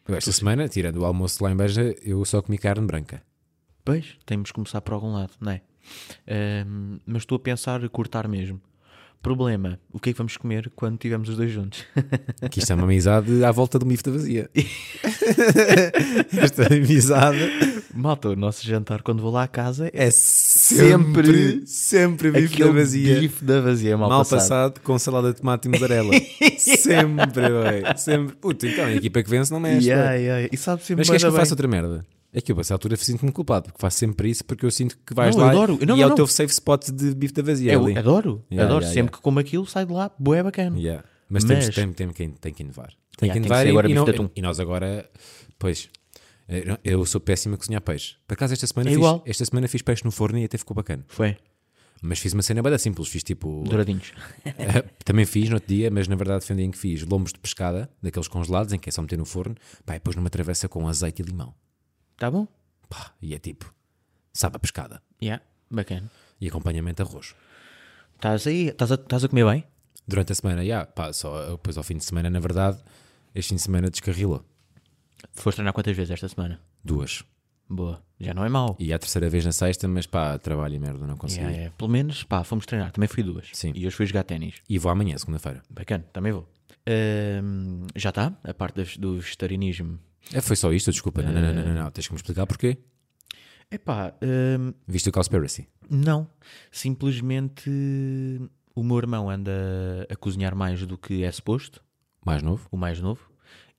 [0.09, 3.23] Eu esta semana, tirando o almoço lá em Beja, eu só comi carne branca.
[3.85, 5.61] Pois, temos que começar por algum lado, não é?
[6.27, 8.61] Ehm, mas estou a pensar cortar mesmo.
[9.23, 11.85] Problema, o que é que vamos comer quando estivermos os dois juntos?
[12.51, 14.49] Que isto é uma amizade à volta do bife da vazia.
[16.41, 17.39] Esta amizade
[17.95, 23.21] Malta, o nosso jantar quando vou lá à casa é sempre, sempre bife da vazia.
[23.21, 24.39] bife da vazia mal, Mal passado.
[24.39, 24.81] passado.
[24.83, 26.13] com salada de tomate e mussarela.
[26.59, 27.95] sempre, ué.
[27.97, 28.37] Sempre.
[28.37, 29.89] Puta, então a equipa que vence não mexe.
[29.89, 30.49] Yeah, yeah, yeah.
[30.53, 32.05] E sabe sempre Mas queres que eu faça outra merda?
[32.39, 34.99] É que eu, a essa altura, sinto-me culpado, porque faço sempre isso, porque eu sinto
[35.07, 35.79] que vais Não, lá adoro.
[35.81, 36.15] E não, é o não.
[36.17, 37.73] teu safe spot de bife da vazia.
[37.73, 37.97] Eu ali.
[37.97, 38.85] adoro, Yeah, adoro.
[38.85, 40.77] yeah, sempre que como aquilo, sai de lá, bué bacana.
[41.31, 42.89] Mas, Mas- Temos, tem, tem, tem, tem que inovar.
[43.17, 45.09] Tem que tem que inovar e, agora e não- e nós agora,
[45.59, 45.89] pois,
[46.47, 48.17] eu- eu sou péssimo a cozinhar peixe.
[48.29, 49.23] Por acaso esta semana, É fiz, igual.
[49.27, 51.05] esta semana fiz peixe no forno e até ficou bacana.
[51.09, 51.37] Foi,
[52.03, 53.65] Mas fiz uma cena bem simples, fiz tipo...
[53.67, 54.13] douradinhos.
[55.07, 57.33] Também fiz no outro dia, mas na verdade foi um dia em que fiz lombos
[57.33, 59.55] de pescada, daqueles congelados, em que é só meter no forno,
[59.87, 61.55] pá, e depois numa travessa com azeite e limão.
[62.17, 62.47] Tá bom?
[62.89, 63.73] Pá, e é tipo,
[64.33, 65.03] sabe a pescada.
[65.23, 66.11] Yeah, bacana.
[66.41, 67.35] E acompanhamento de arroz.
[68.15, 69.65] Estás aí, estás a, estás a comer bem?
[70.09, 72.79] Durante a semana, yeah, pá, só depois ao fim de semana, na verdade,
[73.35, 74.45] este fim de semana descarrilou.
[75.33, 76.61] Foste treinar quantas vezes esta semana?
[76.85, 77.25] Duas.
[77.69, 78.77] Boa, já não é mau.
[78.79, 81.41] E é a terceira vez na sexta, mas pá, trabalho e merda, não consegui.
[81.41, 81.77] Yeah, yeah.
[81.77, 82.93] Pelo menos, pá, fomos treinar.
[82.93, 83.49] Também fui duas.
[83.53, 83.73] Sim.
[83.75, 84.55] E hoje fui jogar ténis.
[84.69, 85.63] E vou amanhã, segunda-feira.
[85.69, 86.49] Bacana, também vou.
[86.87, 88.33] Ahm, já está?
[88.45, 89.99] A parte das- do vegetarianismo.
[90.33, 91.23] É, foi só isto, desculpa.
[91.23, 91.91] Não, não, não, não.
[91.91, 92.79] Tens que me explicar porquê.
[93.71, 95.69] Epá, ahm, Viste o Conspiracy?
[95.91, 96.29] não.
[96.71, 97.71] Simplesmente
[98.75, 101.83] o meu irmão anda a cozinhar mais do que é suposto,
[102.25, 102.67] Mais novo?
[102.71, 103.21] o mais novo.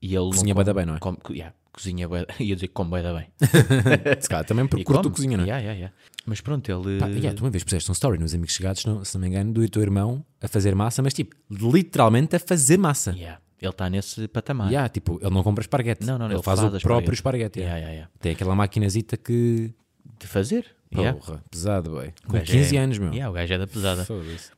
[0.02, 1.00] E ele Cozinha come- bem, não é?
[1.00, 3.28] come- yeah, cozinha bué- ia dizer que come da bem.
[4.22, 5.48] Se calhar também porque curto cozinha, não é?
[5.48, 5.96] Yeah, yeah, yeah.
[6.26, 7.00] Mas pronto, ele...
[7.00, 9.28] Pá, yeah, tu uma vez puseste um story nos Amigos Chegados, não- se não me
[9.28, 13.12] engano, do teu irmão a fazer massa, mas tipo, literalmente a fazer massa.
[13.12, 14.67] Yeah, ele está nesse patamar.
[14.67, 16.06] Yeah, tipo, ele não compra esparguete.
[16.06, 17.60] Não, não, ele, ele faz, faz o próprio esparguete.
[17.60, 17.78] yeah.
[17.78, 18.12] Yeah, yeah.
[18.20, 19.74] Tem aquela maquinazita que.
[20.20, 20.76] De fazer.
[20.89, 22.13] Porra, pesado, boy.
[22.26, 23.10] Com gajo 15 é- anos, meu.
[23.10, 24.08] Yeah, o gajo é da pesada.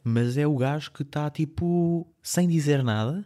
[0.04, 3.26] Mas é o gajo que está tipo, sem dizer nada,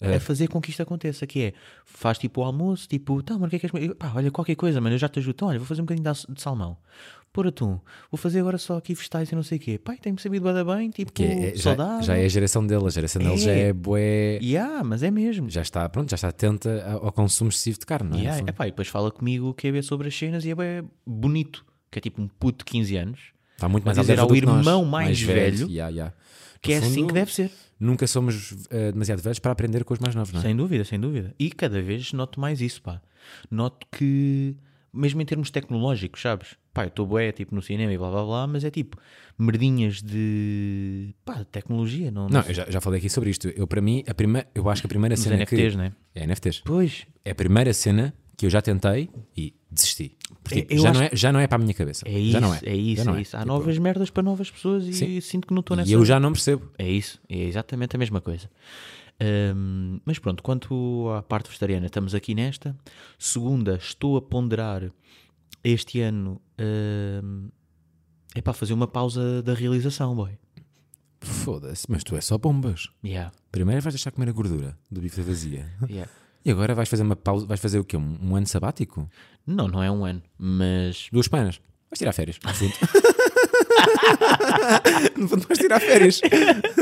[0.00, 0.16] É.
[0.16, 1.26] a fazer com que isto aconteça.
[1.26, 1.52] Que é,
[1.84, 3.94] faz tipo o almoço, tipo, tá, mano, o que é que és?
[3.94, 5.34] Pá, olha, qualquer coisa, mano, eu já te ajudo.
[5.34, 6.78] Então, olha, vou fazer um bocadinho de salmão.
[7.36, 7.78] Pôr atum.
[8.10, 9.78] Vou fazer agora só aqui vegetais e não sei o quê.
[9.78, 12.86] Pai, tem-me sabido bada bem, tipo, Que é- é- já, já é a geração dele,
[12.86, 13.68] a geração dele já É.
[13.68, 14.38] é bué.
[14.42, 15.50] Yeah, mas é mesmo.
[15.50, 18.20] Já está, pronto, já está atenta ao consumo excessivo de carne, não é?
[18.20, 18.48] Yeah, fundo.
[18.48, 21.62] epá, e depois fala comigo que é ver sobre as cenas e é bem bonito.
[21.90, 23.20] Que é tipo um puto de 15 anos.
[23.54, 26.14] Está muito a mais à dizer ao irmão mais velho Yeah, yeah.
[26.62, 27.50] Que No é assim fundo, que deve ser.
[27.78, 30.42] Nunca somos eh, demasiado velhos para aprender com os mais novos, não é?
[30.42, 31.34] Sem dúvida, sem dúvida.
[31.38, 33.00] E cada vez noto mais isso, pá.
[33.50, 34.56] Noto que,
[34.92, 36.56] mesmo em termos tecnológicos, sabes?
[36.72, 38.96] Pá, eu estou bué, tipo, no cinema e blá blá blá, mas é tipo,
[39.38, 43.48] merdinhas de, pá, tecnologia, não, Não, eu já, já falei aqui sobre isto.
[43.48, 45.76] Eu, para mim, a primeira, eu acho que a primeira cena NFTs, que...
[45.76, 45.92] né?
[46.14, 46.62] É NFTs.
[46.64, 50.16] Pois, É a primeira cena que eu já tentei e desisti.
[50.42, 52.06] Porque, É, tipo, eu já, acho- não é, já não é para a minha cabeça.
[52.06, 52.60] é isso, já não é.
[52.64, 53.36] é isso, não é isso.
[53.36, 55.20] Há Tipo, novas merdas para novas pessoas e Sim.
[55.20, 55.88] sinto que não estou nessa...
[55.88, 56.70] E eu já não percebo.
[56.78, 58.50] É isso, é exatamente a mesma coisa.
[59.20, 62.76] Ahm, mas pronto, quanto à parte vegetariana, estamos aqui nesta.
[63.18, 64.90] Segunda, estou a ponderar
[65.64, 66.40] este ano
[68.34, 70.38] é para fazer uma pausa da realização, boy.
[71.20, 72.88] Foda-se, mas tu é só bombas.
[73.04, 75.66] Yeah, Primeiro vais deixar comer a gordura do bife da vazia.
[75.88, 76.10] yeah.
[76.44, 77.96] E agora vais fazer uma pausa, vais fazer o quê?
[77.96, 79.10] Um, um ano sabático?
[79.46, 81.60] Não, não é um ano, mas Duas semanas?
[81.90, 82.38] Vais tirar férias,
[85.16, 85.22] no fundo.
[85.22, 86.20] no fundo vais tirar férias.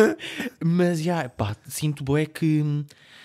[0.64, 2.62] Mas já, pá, sinto bué que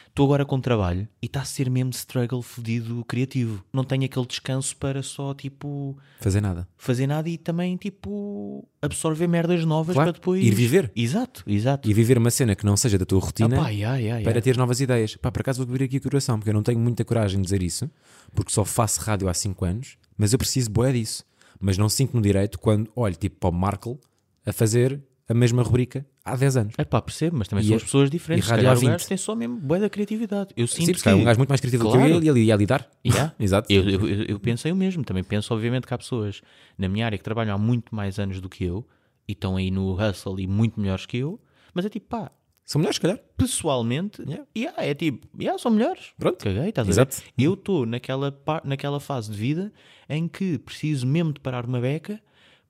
[0.08, 3.63] estou agora com trabalho e está a ser mesmo struggle fodido criativo.
[3.71, 6.67] Não tenho aquele descanso para só, tipo, Fazer nada.
[6.78, 10.43] fazer nada e também, tipo, absorver merdas novas Claro, para depois.
[10.43, 10.91] ir viver.
[10.95, 11.89] Exato, exato.
[11.89, 14.32] E viver uma cena que não seja da tua rotina Ah, pá, yeah, yeah, para
[14.32, 14.41] yeah.
[14.41, 15.15] ter novas ideias.
[15.15, 17.43] Pá, por acaso vou abrir aqui o coração, porque eu não tenho muita coragem de
[17.45, 17.89] dizer isso,
[18.34, 21.23] porque só faço rádio há 5 anos, mas eu preciso boé disso.
[21.60, 23.98] Mas não sinto no direito quando olho tipo para o Markle
[24.45, 26.74] a fazer a mesma rubrica há 10 anos.
[26.78, 28.48] É pá, percebo, mas também E somos a- pessoas diferentes.
[28.48, 29.08] e rádio há o gajo 20.
[29.08, 30.54] tem só mesmo bué da criatividade.
[30.58, 31.19] Eu sinto Sim, é que...
[31.19, 32.13] um gajo muito mais criativo do que Claro.
[32.13, 32.89] eu e ele ia lidar.
[33.06, 33.36] Yeah.
[33.39, 33.72] Exato.
[33.72, 36.41] Eu, eu, eu- eu pensei o mesmo, também penso obviamente que há pessoas
[36.78, 38.88] na minha área que trabalham há muito mais anos do que eu
[39.28, 41.39] e estão aí no hustle e muito melhores que eu,
[41.74, 42.32] mas é tipo, pá,
[42.70, 43.20] São melhores, se calhar.
[43.36, 44.46] pessoalmente, Yeah.
[44.56, 46.12] yeah, é tipo, yeah, são melhores.
[46.20, 46.38] Pronto.
[46.44, 47.18] Caguei, estás Exato.
[47.18, 47.34] a ver?
[47.36, 48.32] Eu estou naquela,
[48.64, 49.74] naquela fase de vida
[50.08, 52.22] em que preciso mesmo de parar uma beca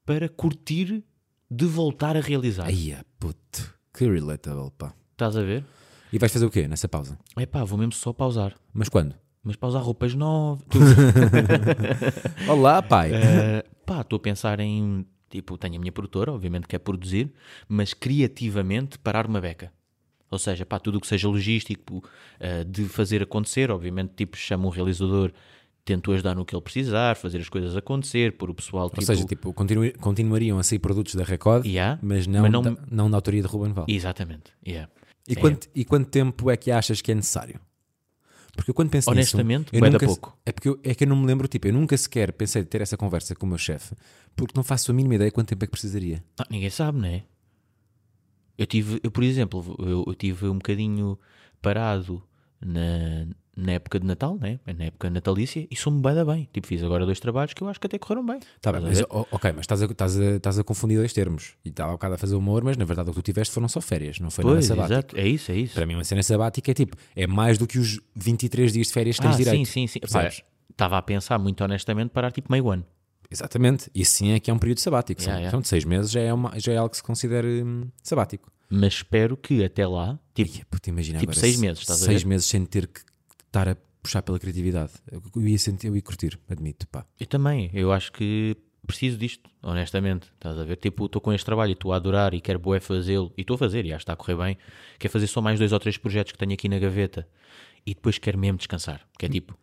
[0.05, 1.03] para curtir
[1.51, 2.67] de voltar a realizar.
[2.67, 3.75] Ai, ah, puto.
[3.93, 4.93] Que relatable, pá.
[5.11, 5.65] Estás a ver?
[6.13, 7.19] E vais fazer o quê nessa pausa?
[7.35, 8.55] É pá, vou mesmo só pausar.
[8.73, 9.13] Mas quando?
[9.43, 10.63] Mas pausar roupas novas.
[12.47, 13.11] Olá, pai.
[13.13, 15.05] Eh, pá, estou a pensar em.
[15.29, 17.33] Tipo, tenho a minha produtora, obviamente quer produzir,
[17.67, 19.73] mas criativamente parar uma beca.
[20.31, 22.03] Ou seja, pá, tudo o que seja logístico
[22.39, 25.31] eh, de fazer acontecer, obviamente, tipo, chamo um realizador,
[25.83, 29.01] tento ajudar no que ele precisar, fazer as coisas acontecer, por o pessoal, tipo.
[29.01, 32.61] Ou seja, tipo, continu- continuariam a sair produtos da Record, Yeah, mas, não, mas não-
[32.61, 33.85] Da, não da autoria de Ruben Val.
[33.87, 34.87] Exatamente, yeah.
[35.27, 35.35] E, É.
[35.35, 37.59] quanto, e quanto tempo é que achas que é necessário?
[38.55, 40.37] Porque eu quando penso Honestamente, nisso, eu nunca, pouco.
[40.45, 42.67] É porque eu, é que eu não me lembro, tipo, eu nunca sequer pensei de
[42.67, 43.95] ter essa conversa com o meu chefe,
[44.35, 46.23] porque não faço a mínima ideia quanto tempo é que precisaria.
[46.37, 47.23] Ah, ninguém sabe, não é?
[48.59, 51.17] Eu tive, eu, por exemplo, eu, eu tive um bocadinho
[51.61, 52.21] parado
[52.59, 54.59] na, na época de Natal, né?
[54.77, 56.49] na época natalícia, e sou-me bem bem.
[56.51, 58.41] Tipo, fiz agora dois trabalhos que eu acho que até correram bem.
[58.59, 61.53] Tá bem, mas, ok, mas estás a, estás, a, estás a confundir dois termos.
[61.63, 63.69] E estava um bocado a fazer humor, mas na verdade o que tu tiveste foram
[63.69, 64.93] só férias, não foi nada Pois, sabático.
[64.93, 65.73] exato, é isso, é isso.
[65.75, 68.93] Para mim, uma cena sabática é tipo, é mais do que os 23 dias de
[68.93, 69.65] férias que ah, tens direito.
[69.65, 69.99] sim, sim, sim.
[70.69, 72.85] Estava a pensar muito honestamente parar tipo meio ano.
[73.31, 73.89] Exatamente.
[73.93, 75.21] Isso sim é que é um período sabático.
[75.21, 75.51] Yeah, yeah.
[75.51, 78.51] são de seis meses, já é, uma, já é algo que se considera hum, sabático.
[78.69, 82.05] Mas espero que até lá, tipo, puta, imagina Tipo agora seis se- meses, estás a
[82.05, 83.01] Seis meses sem ter que
[83.45, 84.93] estar a puxar pela criatividade.
[85.11, 87.05] Eu, ia sentir, eu ia curtir, admito, pá.
[87.19, 90.27] eu também, eu acho que preciso disto, honestamente.
[90.33, 90.77] Estás a ver?
[90.77, 93.55] Tipo, estou com este trabalho e estou a adorar e quero bué fazê-lo, e estou
[93.55, 94.57] a fazer, e acho que está a correr bem.
[94.97, 97.27] Quero fazer só mais dois ou três projetos que tenho aqui na gaveta
[97.85, 99.07] e depois quero mesmo descansar.
[99.17, 99.57] Que é tipo,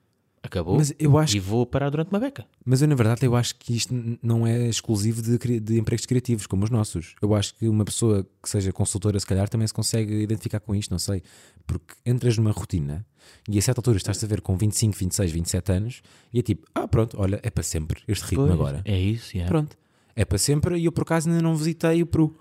[0.46, 2.46] acabou Mas eu acho e vou parar durante uma beca.
[2.64, 6.46] Mas eu, na verdade, eu acho que isto não é exclusivo de, de empregos criativos
[6.46, 7.14] como os nossos.
[7.20, 10.74] Eu acho que uma pessoa que seja consultora, se calhar, também se consegue identificar com
[10.74, 11.22] isto, não sei.
[11.66, 13.04] Porque entras numa rotina
[13.48, 16.66] e a certa altura estás a ver com 25, 26, 27 anos e é tipo,
[16.74, 18.82] ah, pronto, olha, é para sempre este ritmo Pois, agora.
[18.84, 19.50] É isso, yeah.
[19.50, 19.76] Pronto,
[20.14, 22.36] é para sempre e eu por acaso ainda não visitei o Peru.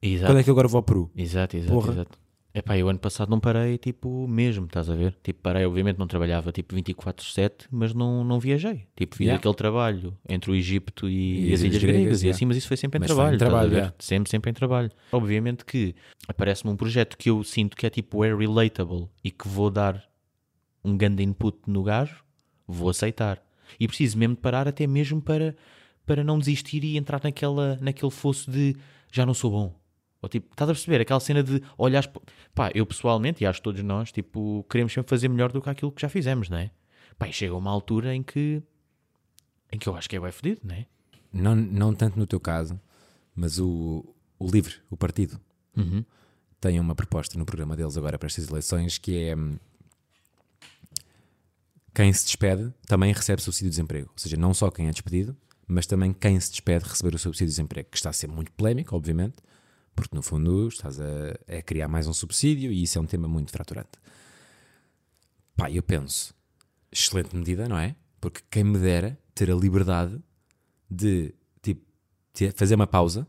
[0.00, 0.30] Exato.
[0.30, 1.10] Quando é que eu agora vou ao Peru?
[1.16, 1.92] Exato, exato, Porra.
[1.92, 2.18] exato.
[2.56, 5.14] Epá, eu ano passado não parei, tipo, mesmo, estás a ver?
[5.22, 8.86] Tipo, parei, obviamente não trabalhava, tipo, 24-7, mas não, não viajei.
[8.96, 9.38] Tipo, fiz Yeah.
[9.38, 12.34] aquele trabalho entre o Egito e, E as Ilhas Gregas, e yeah.
[12.34, 13.94] assim, mas isso foi sempre em Mas foi em trabalho, trabalho, yeah.
[13.98, 14.90] Sempre, sempre em trabalho.
[15.12, 15.94] Obviamente que
[16.26, 20.02] aparece-me um projeto que eu sinto que é tipo, é relatable e que vou dar
[20.82, 22.24] um grande input no gajo,
[22.66, 23.42] vou aceitar.
[23.78, 25.54] E preciso mesmo de parar até mesmo para
[26.06, 28.76] para não desistir e entrar naquela, naquele fosso de
[29.10, 29.74] já não sou bom.
[30.22, 31.00] Ou tipo, estás a perceber?
[31.00, 32.08] Aquela cena de olhares.
[32.54, 35.68] Pá, eu pessoalmente, e acho que todos nós, tipo, queremos sempre fazer melhor do que
[35.70, 36.70] aquilo que já fizemos, não é?
[37.18, 38.62] Pá, e chega uma altura em que.
[39.72, 40.86] em que eu acho que é bem fedido, não é?
[41.32, 42.80] Não, não tanto no teu caso,
[43.34, 44.04] mas o,
[44.38, 45.38] o LIVRE, o partido,
[45.76, 46.02] Uhum.
[46.58, 49.58] tem uma proposta no programa deles agora para estas eleições que é hum,
[51.94, 54.08] quem se despede também recebe subsídio de desemprego.
[54.12, 57.46] Ou seja, não só quem é despedido, mas também quem se despede receber o subsídio
[57.48, 59.36] de desemprego, que está a ser muito polémico, obviamente,
[59.96, 63.26] porque no fundo estás a, a criar mais um subsídio e isso é um tema
[63.26, 63.98] muito fraturante.
[65.56, 66.34] Pá, eu penso,
[66.92, 67.96] excelente medida, não é?
[68.20, 70.20] Porque quem me dera ter a liberdade
[70.90, 71.82] de tipo,
[72.32, 73.26] ter- fazer uma pausa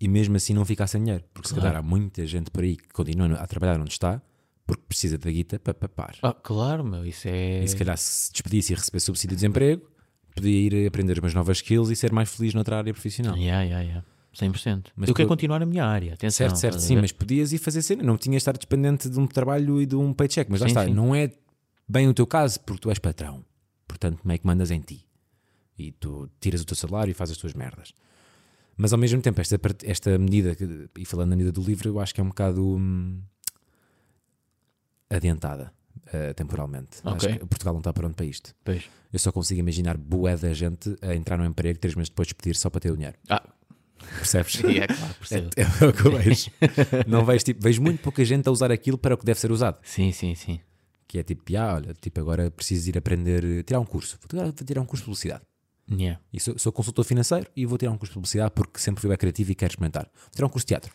[0.00, 1.24] e mesmo assim não ficar sem dinheiro.
[1.32, 1.68] Porque se Claro.
[1.68, 4.20] calhar há muita gente por aí que continua a trabalhar onde está
[4.66, 6.16] porque precisa da guita para papar.
[6.22, 7.62] Ah, claro, meu, isso é.
[7.62, 9.88] E se calhar se despedisse e recebesse subsídio de desemprego,
[10.34, 10.50] podia
[10.82, 13.36] ir aprender umas novas skills e ser mais feliz noutra área profissional.
[13.36, 14.06] Yeah, yeah, yeah.
[14.38, 14.86] 100%.
[14.96, 16.14] Mas eu quero continuar na minha área.
[16.14, 16.48] Atenção.
[16.48, 19.26] Certo, certo, sim, mas podias ir fazer cena, não tinhas de estar dependente de um
[19.26, 20.92] trabalho e de um paycheck, mas lá Sim, está, sim.
[20.94, 21.30] não é
[21.88, 23.44] bem o teu caso, porque tu és patrão,
[23.88, 25.06] portanto, meio que mandas em ti
[25.78, 27.92] e tu tiras o teu salário e fazes as tuas merdas.
[28.76, 31.98] Mas ao mesmo tempo, esta, esta medida, que- e falando na medida do livro, eu
[32.00, 33.20] acho que é um bocado hum,
[35.08, 35.72] adiantada
[36.12, 36.98] eh, temporalmente.
[37.04, 37.16] Ok.
[37.30, 38.54] Acho que Portugal não está pronto para isto.
[38.64, 38.84] Pois.
[39.12, 42.34] Eu só consigo imaginar bué da gente a entrar no emprego três meses depois de
[42.34, 43.16] despedir só para ter o dinheiro.
[43.28, 43.42] Ah,
[44.18, 44.62] Percebes?
[44.64, 45.50] é claro, percebo.
[45.56, 46.50] É, é o que eu vejo.
[47.06, 49.50] Não vejo, tipo, vejo muito pouca gente a usar aquilo para o que deve ser
[49.50, 49.78] usado.
[49.82, 50.60] Sim, sim, sim.
[51.06, 54.18] Que é tipo, ah, olha, tipo, agora preciso ir aprender, tirar um curso.
[54.20, 55.42] Vou tirar, vou tirar um curso de publicidade.
[55.90, 56.20] Yeah.
[56.32, 59.08] E sou, sou consultor financeiro e vou tirar um curso de publicidade porque sempre fui
[59.08, 60.10] bem criativo e quero experimentar.
[60.12, 60.92] Vou tirar um curso de teatro.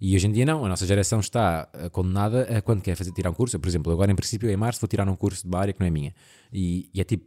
[0.00, 3.12] E hoje em dia não, a nossa geração está eh, condenada a quando quer fazer
[3.12, 3.56] tirar um curso.
[3.56, 5.72] Eu, por exemplo, agora em princípio em março vou tirar um curso de uma área
[5.72, 6.14] que não é minha.
[6.52, 7.24] E, e é tipo,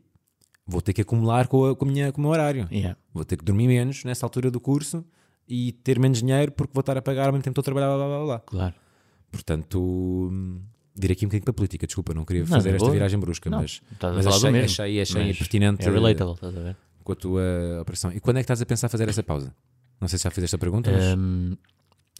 [0.68, 2.68] vou ter que acumular com, a, com, a minha, com o meu horário.
[2.72, 2.98] Yeah.
[3.14, 5.06] Vou ter que dormir menos nessa altura do curso
[5.48, 7.74] e ter menos dinheiro porque vou estar a pagar ao mesmo tempo que estou a
[7.74, 8.26] trabalhar, blá blá blá.
[8.26, 8.40] blá.
[8.40, 8.76] Claro.
[9.32, 9.80] Portanto,
[10.32, 10.62] hum,
[10.96, 12.94] direi aqui um bocadinho para a política, desculpa, não queria Não, fazer na esta boa.
[12.94, 16.78] viragem brusca, Não, mas, mas achei, achei, achei Mas pertinente É relatable, estás a ver?
[17.04, 17.42] com a tua
[17.82, 18.12] operação.
[18.12, 19.56] E quando é que estás a pensar fazer essa pausa?
[20.02, 21.56] Não sei se já fizeste esta pergunta, mas Hum,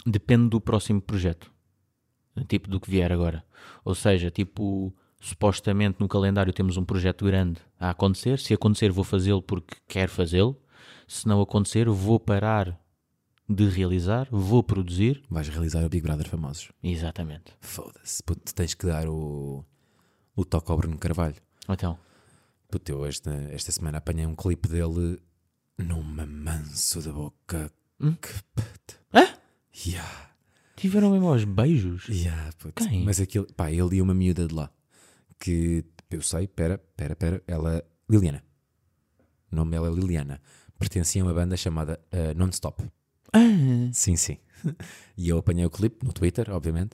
[0.06, 1.52] depende do próximo projeto.
[2.48, 3.44] Tipo do que vier agora.
[3.84, 8.40] Ou seja, tipo, supostamente no calendário temos um projeto grande a acontecer.
[8.40, 10.60] Se acontecer, vou fazê-lo porque quero fazê-lo.
[11.08, 12.80] Se não acontecer, vou parar
[13.50, 15.24] de realizar, vou produzir.
[15.30, 16.70] vais realizar o Big Brother famosos.
[16.84, 17.54] Exatamente.
[17.62, 19.64] Foda-se, puto, tens que dar o,
[20.36, 21.36] o toque ao Bruno Carvalho.
[21.70, 21.98] Então,
[22.70, 25.22] Puto, eu esta, esta semana apanhei um clipe dele
[25.78, 27.72] numa manso da boca.
[28.00, 28.14] Hum?
[28.14, 29.00] Que puto.
[29.14, 29.26] Hã?
[29.86, 30.32] Yeah.
[30.76, 32.10] tiveram mesmo aos beijos.
[32.10, 32.84] Yeah, puto.
[32.84, 33.06] Quem?
[33.06, 34.70] Mas aquilo, pá, ele e uma miúda de lá
[35.40, 38.44] que eu sei, pera, pera, pera, ela, Liliana.
[39.52, 40.42] O nome dela é Liliana.
[40.78, 42.84] Pertencia a uma banda chamada uh, Non-Stop.
[43.34, 43.40] Ah,
[43.94, 44.38] Sim, sim.
[45.18, 46.94] E eu apanhei o clipe no Twitter, obviamente.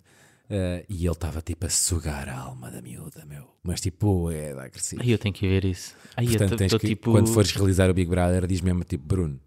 [0.49, 3.47] uh, e ele estava tipo a sugar a alma da miúda, meu.
[3.63, 5.01] Mas tipo, é da agressivo.
[5.01, 5.95] aí eu tenho que ver isso.
[6.15, 7.12] Aí Portanto, eu tens estou que, tipo.
[7.12, 9.39] quando fores realizar o Big Brother, diz mesmo tipo, Bruno,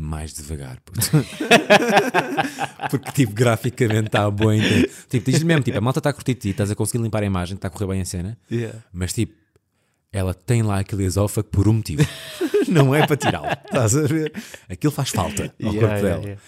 [0.00, 0.78] mais devagar.
[2.90, 4.52] Porque, tipo, graficamente está bom.
[4.52, 4.90] entende?
[5.08, 7.26] Tipo, diz mesmo, tipo, a malta está a curtir ti, estás a conseguir limpar a
[7.26, 8.38] imagem, está a correr bem a cena,
[8.92, 9.34] mas, tipo,
[10.12, 12.06] ela tem lá aquele esófago por um motivo.
[12.68, 14.32] Não é para tirá-lo, estás a ver?
[14.68, 16.22] Aquilo faz falta ao Yeah, corpo yeah, dela.
[16.22, 16.40] yeah.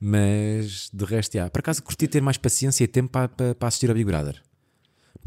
[0.00, 1.48] Mas, de resto, já.
[1.50, 4.40] Por acaso, curti ter mais paciência e tempo para, para, para assistir ao Big Brother.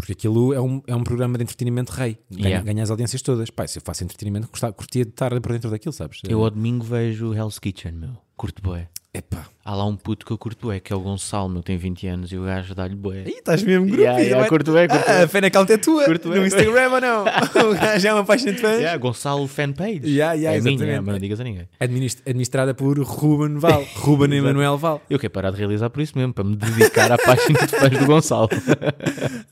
[0.01, 2.17] Porque aquilo é um, é um programa de entretenimento rei.
[2.29, 2.65] Ganha, Yeah.
[2.65, 3.51] ganha as audiências todas.
[3.51, 6.21] Pai, se eu faço entretenimento, gostava, curtia de estar por dentro daquilo, sabes?
[6.27, 8.17] Eu ao domingo vejo Hell's Kitchen, meu.
[8.35, 8.89] Curto bué.
[9.13, 9.45] Epá.
[9.65, 12.07] Há lá um puto que eu curto bué, que é o Gonçalo, meu, tem 20
[12.07, 13.23] anos e o gajo dá-lhe bué.
[13.27, 14.49] Ih, estás mesmo grupinho, Yeah, yeah, é?
[14.49, 16.05] curto bem, curto ah, a fan account é tua.
[16.05, 16.45] Curto no.
[16.45, 17.21] Instagram ou não?
[17.69, 18.79] o gajo é uma página de fãs.
[18.79, 20.07] Yeah, Gonçalo fanpage.
[20.07, 21.01] Yeah, yeah, é minha, exatamente.
[21.05, 21.67] mas não digas a ninguém.
[21.77, 23.83] Administ- administrada por Ruben Val.
[23.97, 25.01] Ruben Emanuel Val.
[25.09, 27.89] Eu quero parar de realizar por isso mesmo, para me dedicar à página de fãs
[27.99, 28.47] do Gonçalo.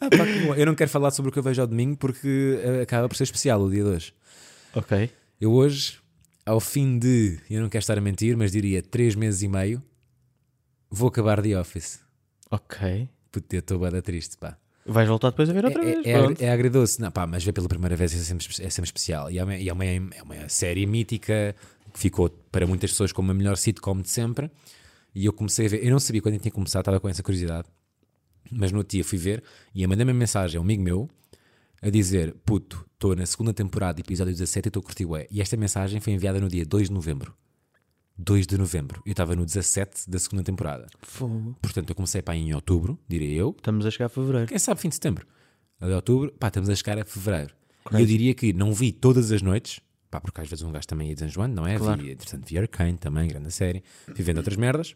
[0.01, 0.25] Ah, pá.
[0.57, 3.15] Eu não quero falar sobre o que eu vejo ao domingo porque eh, acaba por
[3.17, 4.13] ser especial o dia de hoje.
[4.73, 5.09] ok.
[5.41, 5.98] Eu hoje,
[6.49, 9.81] ao fim de, eu não quero estar a mentir, mas diria 3 meses e meio,
[10.89, 11.99] vou acabar The Office.
[12.49, 13.07] Ok.
[13.31, 14.57] Puta, eu estou bada triste, pá.
[14.85, 16.05] Vais voltar depois a ver outra É, vez.
[16.05, 16.41] é, é, pronto.
[16.41, 19.29] é agridoce, não, pá, mas ver pela primeira vez é sempre, é sempre especial.
[19.29, 21.55] E é uma, é uma, é uma série mítica
[21.93, 24.49] que ficou para muitas pessoas como a melhor sitcom de sempre.
[25.13, 27.21] E eu comecei a ver, eu não sabia quando eu tinha começado, estava com essa
[27.21, 27.67] curiosidade,
[28.51, 29.43] mas no outro dia fui ver
[29.75, 31.09] e mandei-me uma mensagem a um amigo meu
[31.81, 35.41] a dizer: Puto, estou na segunda temporada, episódio 17 e estou a curtir bué." E
[35.41, 37.33] esta mensagem foi enviada no dia 2 de novembro.
[38.17, 39.01] 2 de novembro.
[39.05, 40.87] Eu estava no 17 da segunda temporada.
[41.01, 41.55] Fogo.
[41.61, 44.47] Portanto, eu comecei para em outubro, direi eu, Estamos a chegar a fevereiro.
[44.47, 45.25] quem sabe fim de setembro.
[45.79, 47.53] A de outubro, pá, estamos a chegar a fevereiro.
[47.93, 49.79] E eu diria que não vi todas as noites,
[50.11, 51.77] Pá, porque às vezes um gajo também ia desenjoando, não é?
[51.77, 52.01] Claro.
[52.01, 53.83] Vi, entretanto, vi Arcane também, grande série.
[54.05, 54.95] Fui vendo outras merdas.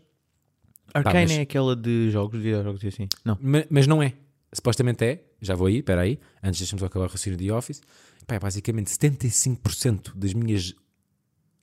[0.91, 3.07] Arcane mas- é aquela de jogos, videojogos e assim.
[3.23, 3.37] Não.
[3.39, 4.13] Ma- Mas, não é.
[4.53, 5.23] Supostamente é.
[5.41, 6.19] Já vou aí, espera aí.
[6.41, 7.81] Antes deixa-me só acabar o raciocínio de Office.
[8.27, 10.73] Pá, é basicamente 75% das minhas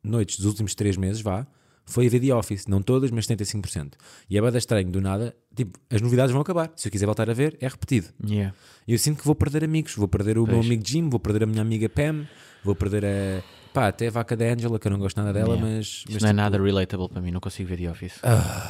[0.03, 1.47] noites dos últimos 3 meses, vá,
[1.87, 2.67] foi a ver The Office.
[2.67, 3.93] Não todas, mas 75%.
[4.29, 6.71] E é bada estranho, do nada, tipo, as novidades vão acabar.
[6.77, 8.09] Se eu quiser voltar a ver, é repetido.
[8.25, 8.55] Yeah.
[8.87, 9.95] E eu sinto que vou perder amigos.
[9.95, 10.67] Vou perder o meu Pois.
[10.67, 12.27] amigo Jim, vou perder a minha amiga Pam,
[12.65, 13.43] vou perder a.
[13.73, 15.77] Pá, até a vaca da Angela, que eu não gosto nada dela, Yeah.
[15.77, 15.87] mas.
[15.87, 18.21] Isso mas não é tipo, nada relatable para mim, não consigo ver The Office.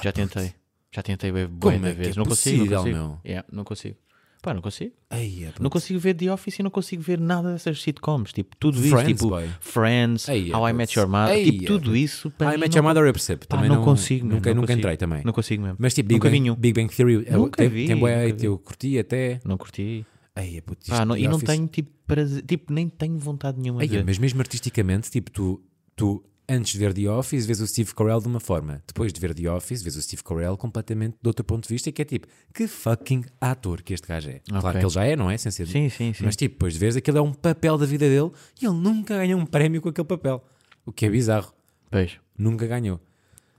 [0.03, 0.55] Já tentei.
[0.93, 2.97] Já tentei ver bué é que é não consigo, possível, não consigo.
[2.97, 3.21] meu?
[3.25, 3.97] Yeah, não consigo.
[4.42, 4.92] Pá, não consigo.
[5.11, 8.33] Ei, é, Não consigo ver The Office e não consigo ver nada dessas sitcoms.
[8.33, 8.88] Tipo, tudo isso.
[8.88, 9.48] Friends, Tipo, boy.
[9.61, 10.72] Friends, Ei, é, How I.
[10.72, 11.35] Met Your Mother.
[11.37, 12.31] Ei, tipo, é, tudo isso.
[12.31, 13.46] Para Ah, I Met Your Mother eu percebo.
[13.46, 14.79] Pá, Também não, não, consigo, meu, Nunca, não nunca consigo.
[14.81, 15.22] entrei também.
[15.24, 15.76] Não consigo mesmo.
[15.79, 16.61] Mas tipo, Big nunca Bang.
[16.61, 17.96] Big Bang Theory eu- Nunca tem, vi, tem
[18.37, 18.44] vi.
[18.46, 19.40] eu curti até.
[19.44, 20.07] Não curti.
[20.37, 23.81] Ei, é puto, Pá, não- e não tenho tipo, prazer, tipo, nem tenho vontade nenhuma
[23.81, 24.05] de Ei, ver.
[24.07, 25.61] mas mesmo artisticamente, tipo, tu,
[25.94, 28.83] tu antes de ver The Office, vês o Steve Carell de uma forma.
[28.87, 31.91] Depois de ver The Office, vês o Steve Carell completamente de outro ponto de vista,
[31.93, 34.41] que é tipo, que fucking ator que este gajo é.
[34.41, 34.81] Claro Ok.
[34.81, 35.39] que ele já é, não é?
[35.39, 36.25] Sem ser Sim, sim, sim.
[36.25, 39.17] Mas tipo, depois de veres, aquilo é um papel da vida dele e ele nunca
[39.17, 40.45] ganhou um prémio com aquele papel.
[40.85, 41.53] O que é bizarro.
[41.91, 42.19] Pois.
[42.37, 43.01] Nunca ganhou.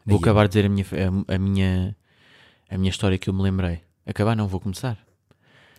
[0.05, 0.85] Vou Ei, acabar de dizer a minha,
[1.29, 1.95] a, a minha,
[2.69, 3.81] a minha história que eu me lembrei.
[4.05, 4.97] Acabar não, vou começar.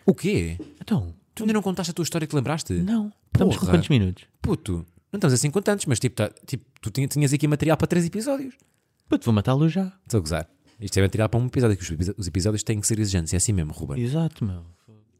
[0.06, 0.56] O quê?
[0.80, 2.72] Então, Tu ainda não contaste a tua história que lembraste?
[2.74, 3.12] não.
[3.34, 3.78] Estamos com Porra.
[3.78, 4.24] quantos minutos?
[4.42, 7.76] Puto, não estamos assim com tantos, mas tipo, tá- tipo tu tinha- tinhas aqui material
[7.78, 8.54] para três episódios.
[9.08, 9.92] Puto, vou matá-lo já.
[10.04, 10.48] Estou a gozar.
[10.80, 13.32] Isto é material para um episódio, que os episódios têm que ser exigentes.
[13.32, 14.02] É assim mesmo, Ruben.
[14.02, 14.64] Exato, meu.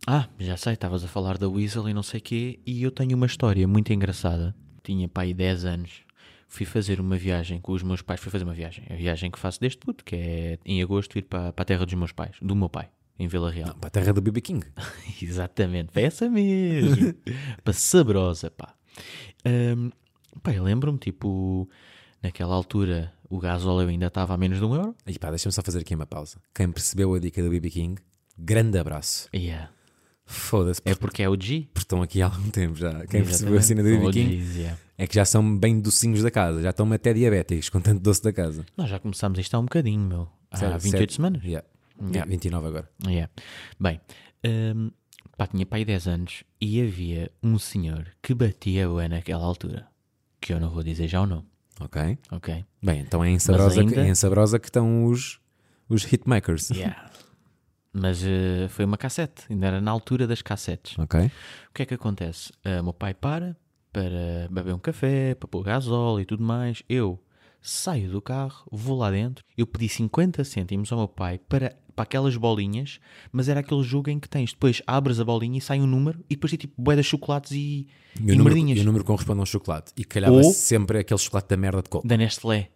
[0.07, 2.91] Ah, já sei, estavas a falar da Weasel e não sei o quê, e eu
[2.91, 4.55] tenho uma história muito engraçada.
[4.83, 5.91] Tinha pai 10 anos.
[6.49, 8.21] Fui fazer uma viagem com os meus pais.
[8.21, 8.85] Fui fazer uma viagem.
[8.91, 11.87] A viagem que faço desde puto, que é em agosto ir para, para a terra
[11.87, 13.69] dos meus pais, do meu pai, em Vila Real.
[13.69, 14.67] Não, para a terra do BB King.
[15.23, 17.15] Exatamente, foi essa mesmo.
[17.63, 18.75] para saborosa, pá.
[19.45, 19.91] Ahm,
[20.43, 21.69] pá, eu lembro-me, tipo,
[22.23, 24.95] naquela altura o gasóleo ainda estava a menos de um euro.
[25.07, 26.39] E pá, deixa-me só fazer aqui uma pausa.
[26.55, 28.03] Quem percebeu a dica do BB King,
[28.39, 29.29] grande abraço.
[29.35, 29.71] Yeah.
[30.25, 31.69] Foda-se, É porque porque é o G.
[31.77, 33.07] estão aqui há algum tempo já.
[33.07, 34.79] Quem percebeu a Exatamente, cena do BB King OGs, yeah.
[34.99, 36.63] é que já são bem docinhos da casa.
[36.63, 38.65] Já estão até diabéticos com tanto doce da casa.
[38.77, 40.29] Nós já começámos isto há um bocadinho, meu.
[40.51, 41.13] Há Sério, 28 sério.
[41.15, 41.43] semanas.
[41.45, 41.67] Yeah.
[41.99, 42.15] Yeah.
[42.19, 42.91] Yeah, 29 agora.
[43.07, 43.31] Yeah.
[43.81, 44.01] Bem,
[44.45, 44.91] hum,
[45.37, 49.87] pá, tinha pai 10 anos e havia um senhor que batia bué naquela altura.
[50.43, 51.47] Que eu não vou dizer já o nome,
[51.81, 52.19] Ok?
[52.31, 52.65] ok?
[52.83, 55.41] Bem, então é em Sabrosa, ainda- que, é em Sabrosa que estão os,
[55.89, 56.69] os hitmakers.
[56.71, 57.11] Yeah.
[57.93, 60.99] Mas eh, foi uma cassete, ainda era na altura das cassetes.
[60.99, 61.27] Ok?
[61.27, 62.53] O que é que acontece?
[62.65, 63.57] Ah, meu pai para
[63.93, 66.83] para beber um café, para pôr gasóleo e tudo mais.
[66.89, 67.23] Eu
[67.63, 69.45] saio do carro, vou lá dentro.
[69.57, 72.99] Eu pedi 50 cêntimos ao meu pai para, para aquelas bolinhas,
[73.31, 76.19] mas era aquele jogo em que tens depois abres a bolinha e sai um número
[76.29, 77.87] e depois tem tipo de chocolates e,
[78.21, 79.93] E e, o, número, e o número corresponde a um chocolate.
[79.97, 82.07] E calhava Ou- sempre aquele chocolate da merda de coco.
[82.07, 82.71] Da Nestlé.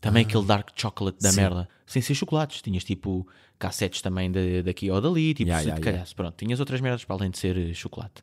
[0.00, 1.32] Também aquele dark chocolate da Ah.
[1.32, 1.40] Sim.
[1.40, 1.68] merda.
[1.86, 2.60] Sem ser chocolates.
[2.60, 3.26] Tinhas tipo
[3.58, 5.32] cassetes também de- daqui ou dali.
[5.32, 5.78] Tipo, Ya, se ya.
[5.78, 6.14] calhasse.
[6.14, 8.22] Pronto, tinhas outras merdas para além de ser eh, chocolate.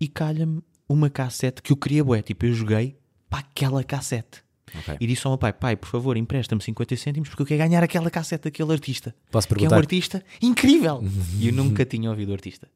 [0.00, 2.22] E calha-me uma cassete que eu queria bué.
[2.22, 2.96] Tipo, eu joguei
[3.30, 4.42] para aquela cassete.
[4.78, 4.96] Ok.
[5.00, 7.82] E disse ao meu pai, pai, por favor, empresta-me 50 cêntimos porque eu quero ganhar
[7.82, 9.14] aquela cassete daquele artista.
[9.30, 9.76] Posso Que é um perguntar?
[9.76, 11.02] artista incrível.
[11.38, 12.68] e eu nunca tinha ouvido o artista.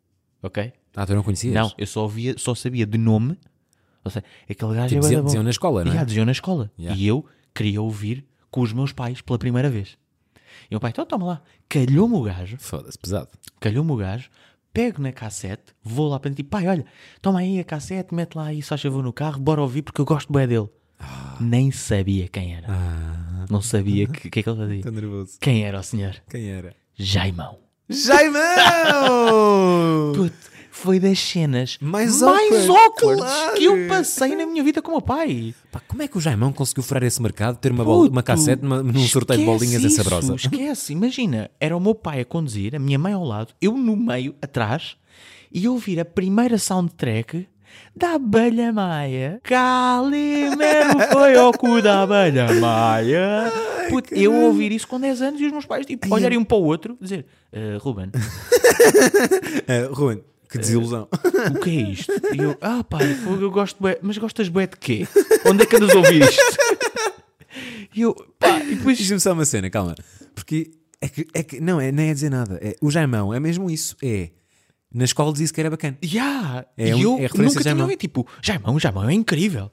[0.42, 0.72] Ok?
[0.94, 1.54] Ah, tu não conhecias?
[1.54, 3.38] Não, eu só, ouvia, só sabia de nome.
[4.04, 6.04] Ou seja, aquele gajo Tipo, é diziam, na escola, não é?
[6.04, 6.70] Diziam na escola.
[6.78, 7.00] Yeah.
[7.00, 9.96] E eu queria ouvir com os meus pais pela primeira vez.
[10.70, 11.42] E o meu pai, então toma lá.
[11.68, 13.28] Calhou-me o gajo, Foda-se, pesado.
[13.58, 14.28] calhou-me o gajo,
[14.72, 16.84] pego na cassete, vou lá para dentro e pai, olha,
[17.20, 20.04] toma aí a cassete, mete lá aí, só favor no carro, bora ouvir porque eu
[20.04, 20.68] gosto bem dele.
[21.36, 21.42] Ah.
[21.42, 22.66] Nem sabia quem era.
[23.50, 24.90] Não sabia o que, que é que ele fazia.
[24.90, 25.32] nervoso.
[25.40, 26.14] Quem era o senhor?
[26.28, 26.74] Quem era?
[26.94, 27.58] Jaimão.
[28.76, 30.12] Jaimão!
[30.16, 30.34] Puto,
[30.70, 33.22] foi das cenas Mais mais awkward,
[33.56, 35.54] que eu passei na minha vida com o meu pai.
[35.70, 38.22] Pá, como é que o Jaimão conseguiu furar esse mercado, ter uma, bola, uma Puto,
[38.24, 40.34] cassete numa- num sorteio de bolinhas em isso, Sabrosa?
[40.34, 43.96] Esquece, imagina, era o meu pai a conduzir, a minha mãe ao lado, eu no
[43.96, 44.96] meio, atrás,
[45.52, 47.46] e ouvir a primeira soundtrack
[47.94, 49.40] da Abelha Maia.
[49.42, 53.52] Calimero foi ao cu da Abelha Maia.
[53.88, 56.56] Puto, eu ouvir isso com 10 anos e os meus pais tipo, olharem um para
[56.56, 58.10] o outro dizer: "Ah, Ruben,
[59.66, 61.08] É, Ruben, que desilusão.
[61.54, 62.12] o que é isto?
[62.34, 63.04] E eu, ah pai,
[63.40, 65.06] eu gosto bué, mas gostas bué de quê?
[65.44, 66.42] Onde é que andas a ouvir isto?
[67.94, 69.94] E eu, pá, e depois Diz-me só uma cena, calma.
[70.34, 70.70] Porque
[71.00, 72.58] é que, é que não é nem é dizer nada.
[72.62, 73.96] É, o Jaimão é mesmo isso.
[74.02, 74.28] É.
[74.96, 75.98] Na escola dizia que era bacana.
[76.02, 76.64] Yeah.
[76.76, 77.82] É e eu é nunca tinha Jaimão.
[77.84, 79.70] ouvido, tipo, Jaimão, Jaimão é incrível.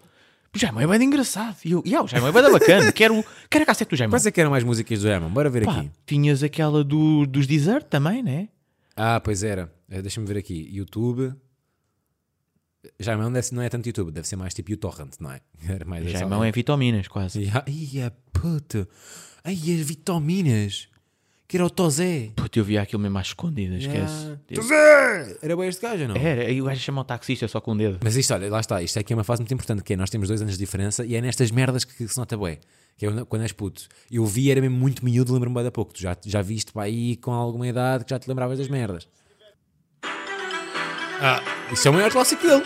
[0.55, 1.57] Jaimão é bem engraçado.
[1.63, 2.91] E eu, yeah, o Jaimão é bem bacana.
[2.93, 4.11] Quero, quero a cassete do Jaimão.
[4.11, 5.29] Quais é que eram mais músicas do Jaimão?
[5.31, 5.91] Bora ver Pá, aqui.
[6.05, 8.49] tinhas aquela do, dos Desert também, né?
[8.95, 9.73] Ah, pois era.
[9.89, 10.67] Eh, Deixa-me ver aqui.
[10.71, 11.33] YouTube.
[12.99, 15.39] Jaimão deve não é tanto YouTube, deve ser mais tipo YouTorrent, não é?
[15.67, 17.43] Era mais irmão é vitaminas, quase.
[17.43, 18.87] E a- Ai, a puto.
[19.43, 20.87] Ai, as vitaminas.
[21.53, 22.31] Que era o Tozé.
[22.35, 24.31] Puta, eu via aquilo mesmo às escondidas, esquece.
[24.31, 25.37] Ah, Tipo, Tozé!
[25.39, 26.15] Era bem este gajo, ou não?
[26.15, 27.99] Era, e o gajo chama o taxista só com um dedo.
[28.03, 30.09] Mas isto, olha, lá está, isto aqui é uma fase muito importante, que é, nós
[30.09, 32.57] temos dois anos de diferença e é nestas merdas que, que se nota bué.
[32.97, 33.83] Que é quando és puto.
[34.09, 35.93] Eu vi, era mesmo muito miúdo, lembro-me bué da pouco.
[35.93, 39.07] Tu já, já viste para aí com alguma idade que já te lembravas das merdas.
[41.21, 41.39] Ah,
[41.71, 42.63] isso é o maior clássico dele.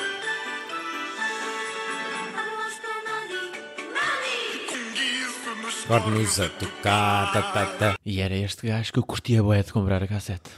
[5.87, 7.95] Cornos a tocar, tá, tá, tá.
[8.05, 10.49] E era este gajo que eu curtia bué de comprar a cassete.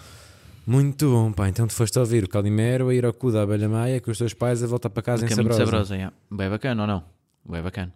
[0.65, 1.47] Muito bom, pá.
[1.47, 4.09] Então tu foste a ouvir o Calimero, a ir ao cu da abelha maia com
[4.09, 5.65] os teus pais a voltar para casa em Sabrosa.
[5.65, 6.15] Sabrosa, yeah.
[6.32, 7.03] bem bacana ou não?
[7.47, 7.93] Bem bacana.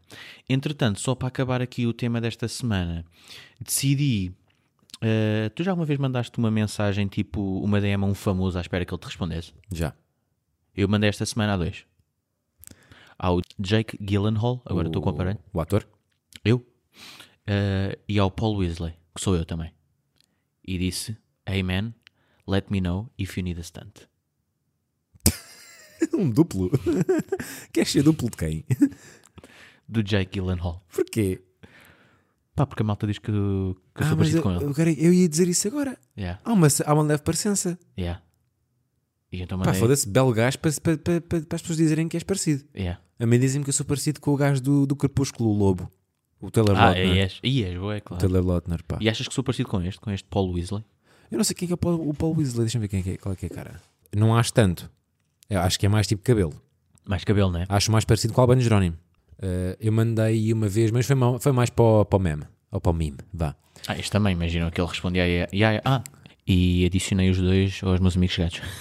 [0.47, 3.03] Entretanto, só para acabar aqui o tema desta semana,
[3.59, 4.31] decidi.
[5.01, 8.61] eh, tu já alguma vez mandaste uma mensagem tipo uma DM a um famoso à
[8.61, 9.53] espera que ele te respondesse?
[9.71, 9.93] Já.
[10.75, 11.84] Eu mandei esta semana a dois.
[13.17, 15.39] Ao Jake Gyllenhaal, agora estou com o aparelho.
[15.51, 15.88] O ator?
[16.45, 16.63] Eu.
[17.47, 19.71] Eh, e ao Paul Weasley, que sou eu também.
[20.65, 21.93] E disse: Hey man,
[22.47, 24.07] let me know if you need a stunt.
[26.13, 26.69] Um duplo.
[27.71, 28.65] Queres ser duplo de quem?
[29.87, 30.85] Do Jake Gyllenhaal.
[30.93, 31.41] Porquê?
[32.55, 34.95] Pá, porque a malta diz que, que eu Ah, sou parecido eu, com ele.
[35.05, 35.97] eu, ia dizer isso agora.
[36.17, 37.79] Yeah, Há uma, há uma leve parecença.
[37.97, 38.21] yeah.
[39.31, 39.79] E então Pá, mandei.
[39.81, 42.63] foda-se, belo gajo para, para, para, para, para as pessoas dizerem que és parecido.
[42.75, 43.01] Yeah.
[43.17, 45.89] A mim dizem-me que eu sou parecido com o gajo do, do Crepúsculo, o Lobo.
[46.45, 47.05] O Taylor Ah, Lautner.
[47.07, 47.39] e és.
[47.41, 48.21] E és, boa, é O claro.
[48.21, 48.97] Taylor Lautner, pá.
[48.99, 50.83] E achas que sou parecido com este, com este Paul Weasley?
[51.31, 52.61] Eu não sei quem é, que é o, Paul, o Paul Weasley.
[52.65, 53.81] Deixa-me ver quem é, que é, qual é que é, cara.
[54.15, 54.89] Não acho tanto.
[55.49, 56.53] Eu acho que é mais tipo cabelo.
[57.07, 57.65] Mais cabelo, né?
[57.69, 58.97] Acho mais parecido com o Albano Jerónimo.
[59.41, 62.43] Eh, eu mandei uma vez, mas foi, mal- foi mais para o, para o meme.
[62.71, 63.55] Ou para o meme, vá.
[63.87, 65.25] Ah, este também, imagina que ele respondia.
[65.51, 66.03] E aí, ah,
[66.47, 68.61] e adicionei os dois aos meus amigos chegados.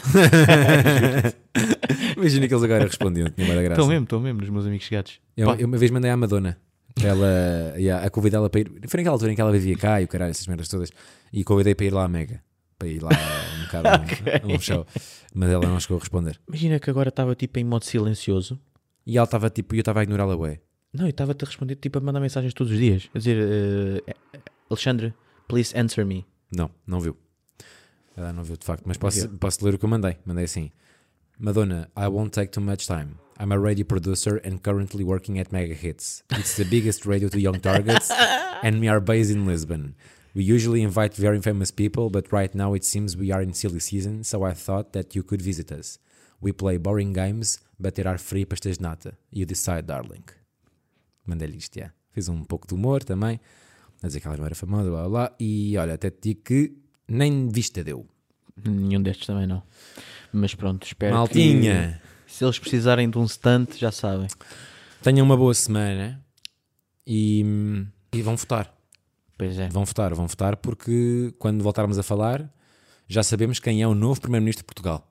[2.16, 3.72] Imagina que eles agora respondiam, tinha graça.
[3.72, 5.20] Estou mesmo, estou mesmo nos meus amigos chegados.
[5.36, 6.56] Eu, eu uma vez mandei à Madonna
[7.00, 8.70] ela, yeah, a convidá-la para ir.
[8.86, 10.90] Foi naquela altura em que ela vivia cá e o caralho, essas merdas todas.
[11.32, 12.42] E convidei para ir lá à Mega.
[12.78, 14.86] Para ir lá um bocado a um, um show.
[15.34, 16.38] Mas ela não chegou a responder.
[16.48, 18.60] Imagina que agora estava tipo em modo silencioso.
[19.06, 20.60] E ela estava tipo, e eu estava a ignorá-la, ué.
[20.92, 23.08] Não, eu estava-te a responder tipo a mandar mensagens todos os dias.
[23.14, 23.38] A dizer,
[24.06, 24.14] eh,
[24.68, 25.14] Alexandre,
[25.48, 26.26] please answer me.
[26.54, 27.16] Não, não viu.
[28.16, 28.84] Ela não viu de facto.
[28.86, 30.18] Mas posso, posso ler o que eu mandei.
[30.24, 30.70] Mandei assim:
[31.38, 33.14] Madonna, I won't take too much time.
[33.38, 36.22] I'm a radio producer and currently working at Mega Hits.
[36.30, 38.10] It's the biggest radio to young targets,
[38.62, 39.94] and we are based in Lisbon.
[40.34, 43.80] We usually invite very famous people, but right now it seems we are in silly
[43.80, 45.98] season, so I thought that you could visit us.
[46.40, 49.12] We play boring games, but there are free pastas de nata.
[49.30, 50.24] You decide, darling.
[51.26, 51.90] Mandei-lhe isto, já.
[52.12, 53.40] Fiz um pouco de humor também.
[54.02, 55.36] A dizer que ela não era famosa, blá blá blá.
[55.38, 56.72] E olha, até te digo que
[57.08, 58.06] nem vista deu.
[58.64, 59.62] Nenhum destes também não.
[60.32, 64.26] Mas pronto, espero Maltinha, que se eles precisarem de um stunt, já sabem.
[65.02, 66.18] tenham uma boa semana
[67.06, 67.44] e,
[68.10, 68.74] e vão votar.
[69.36, 69.68] Pois é.
[69.68, 72.50] Vão votar, vão votar porque quando voltarmos a falar
[73.06, 75.06] já sabemos quem é o novo Primeiro-Ministro de Portugal.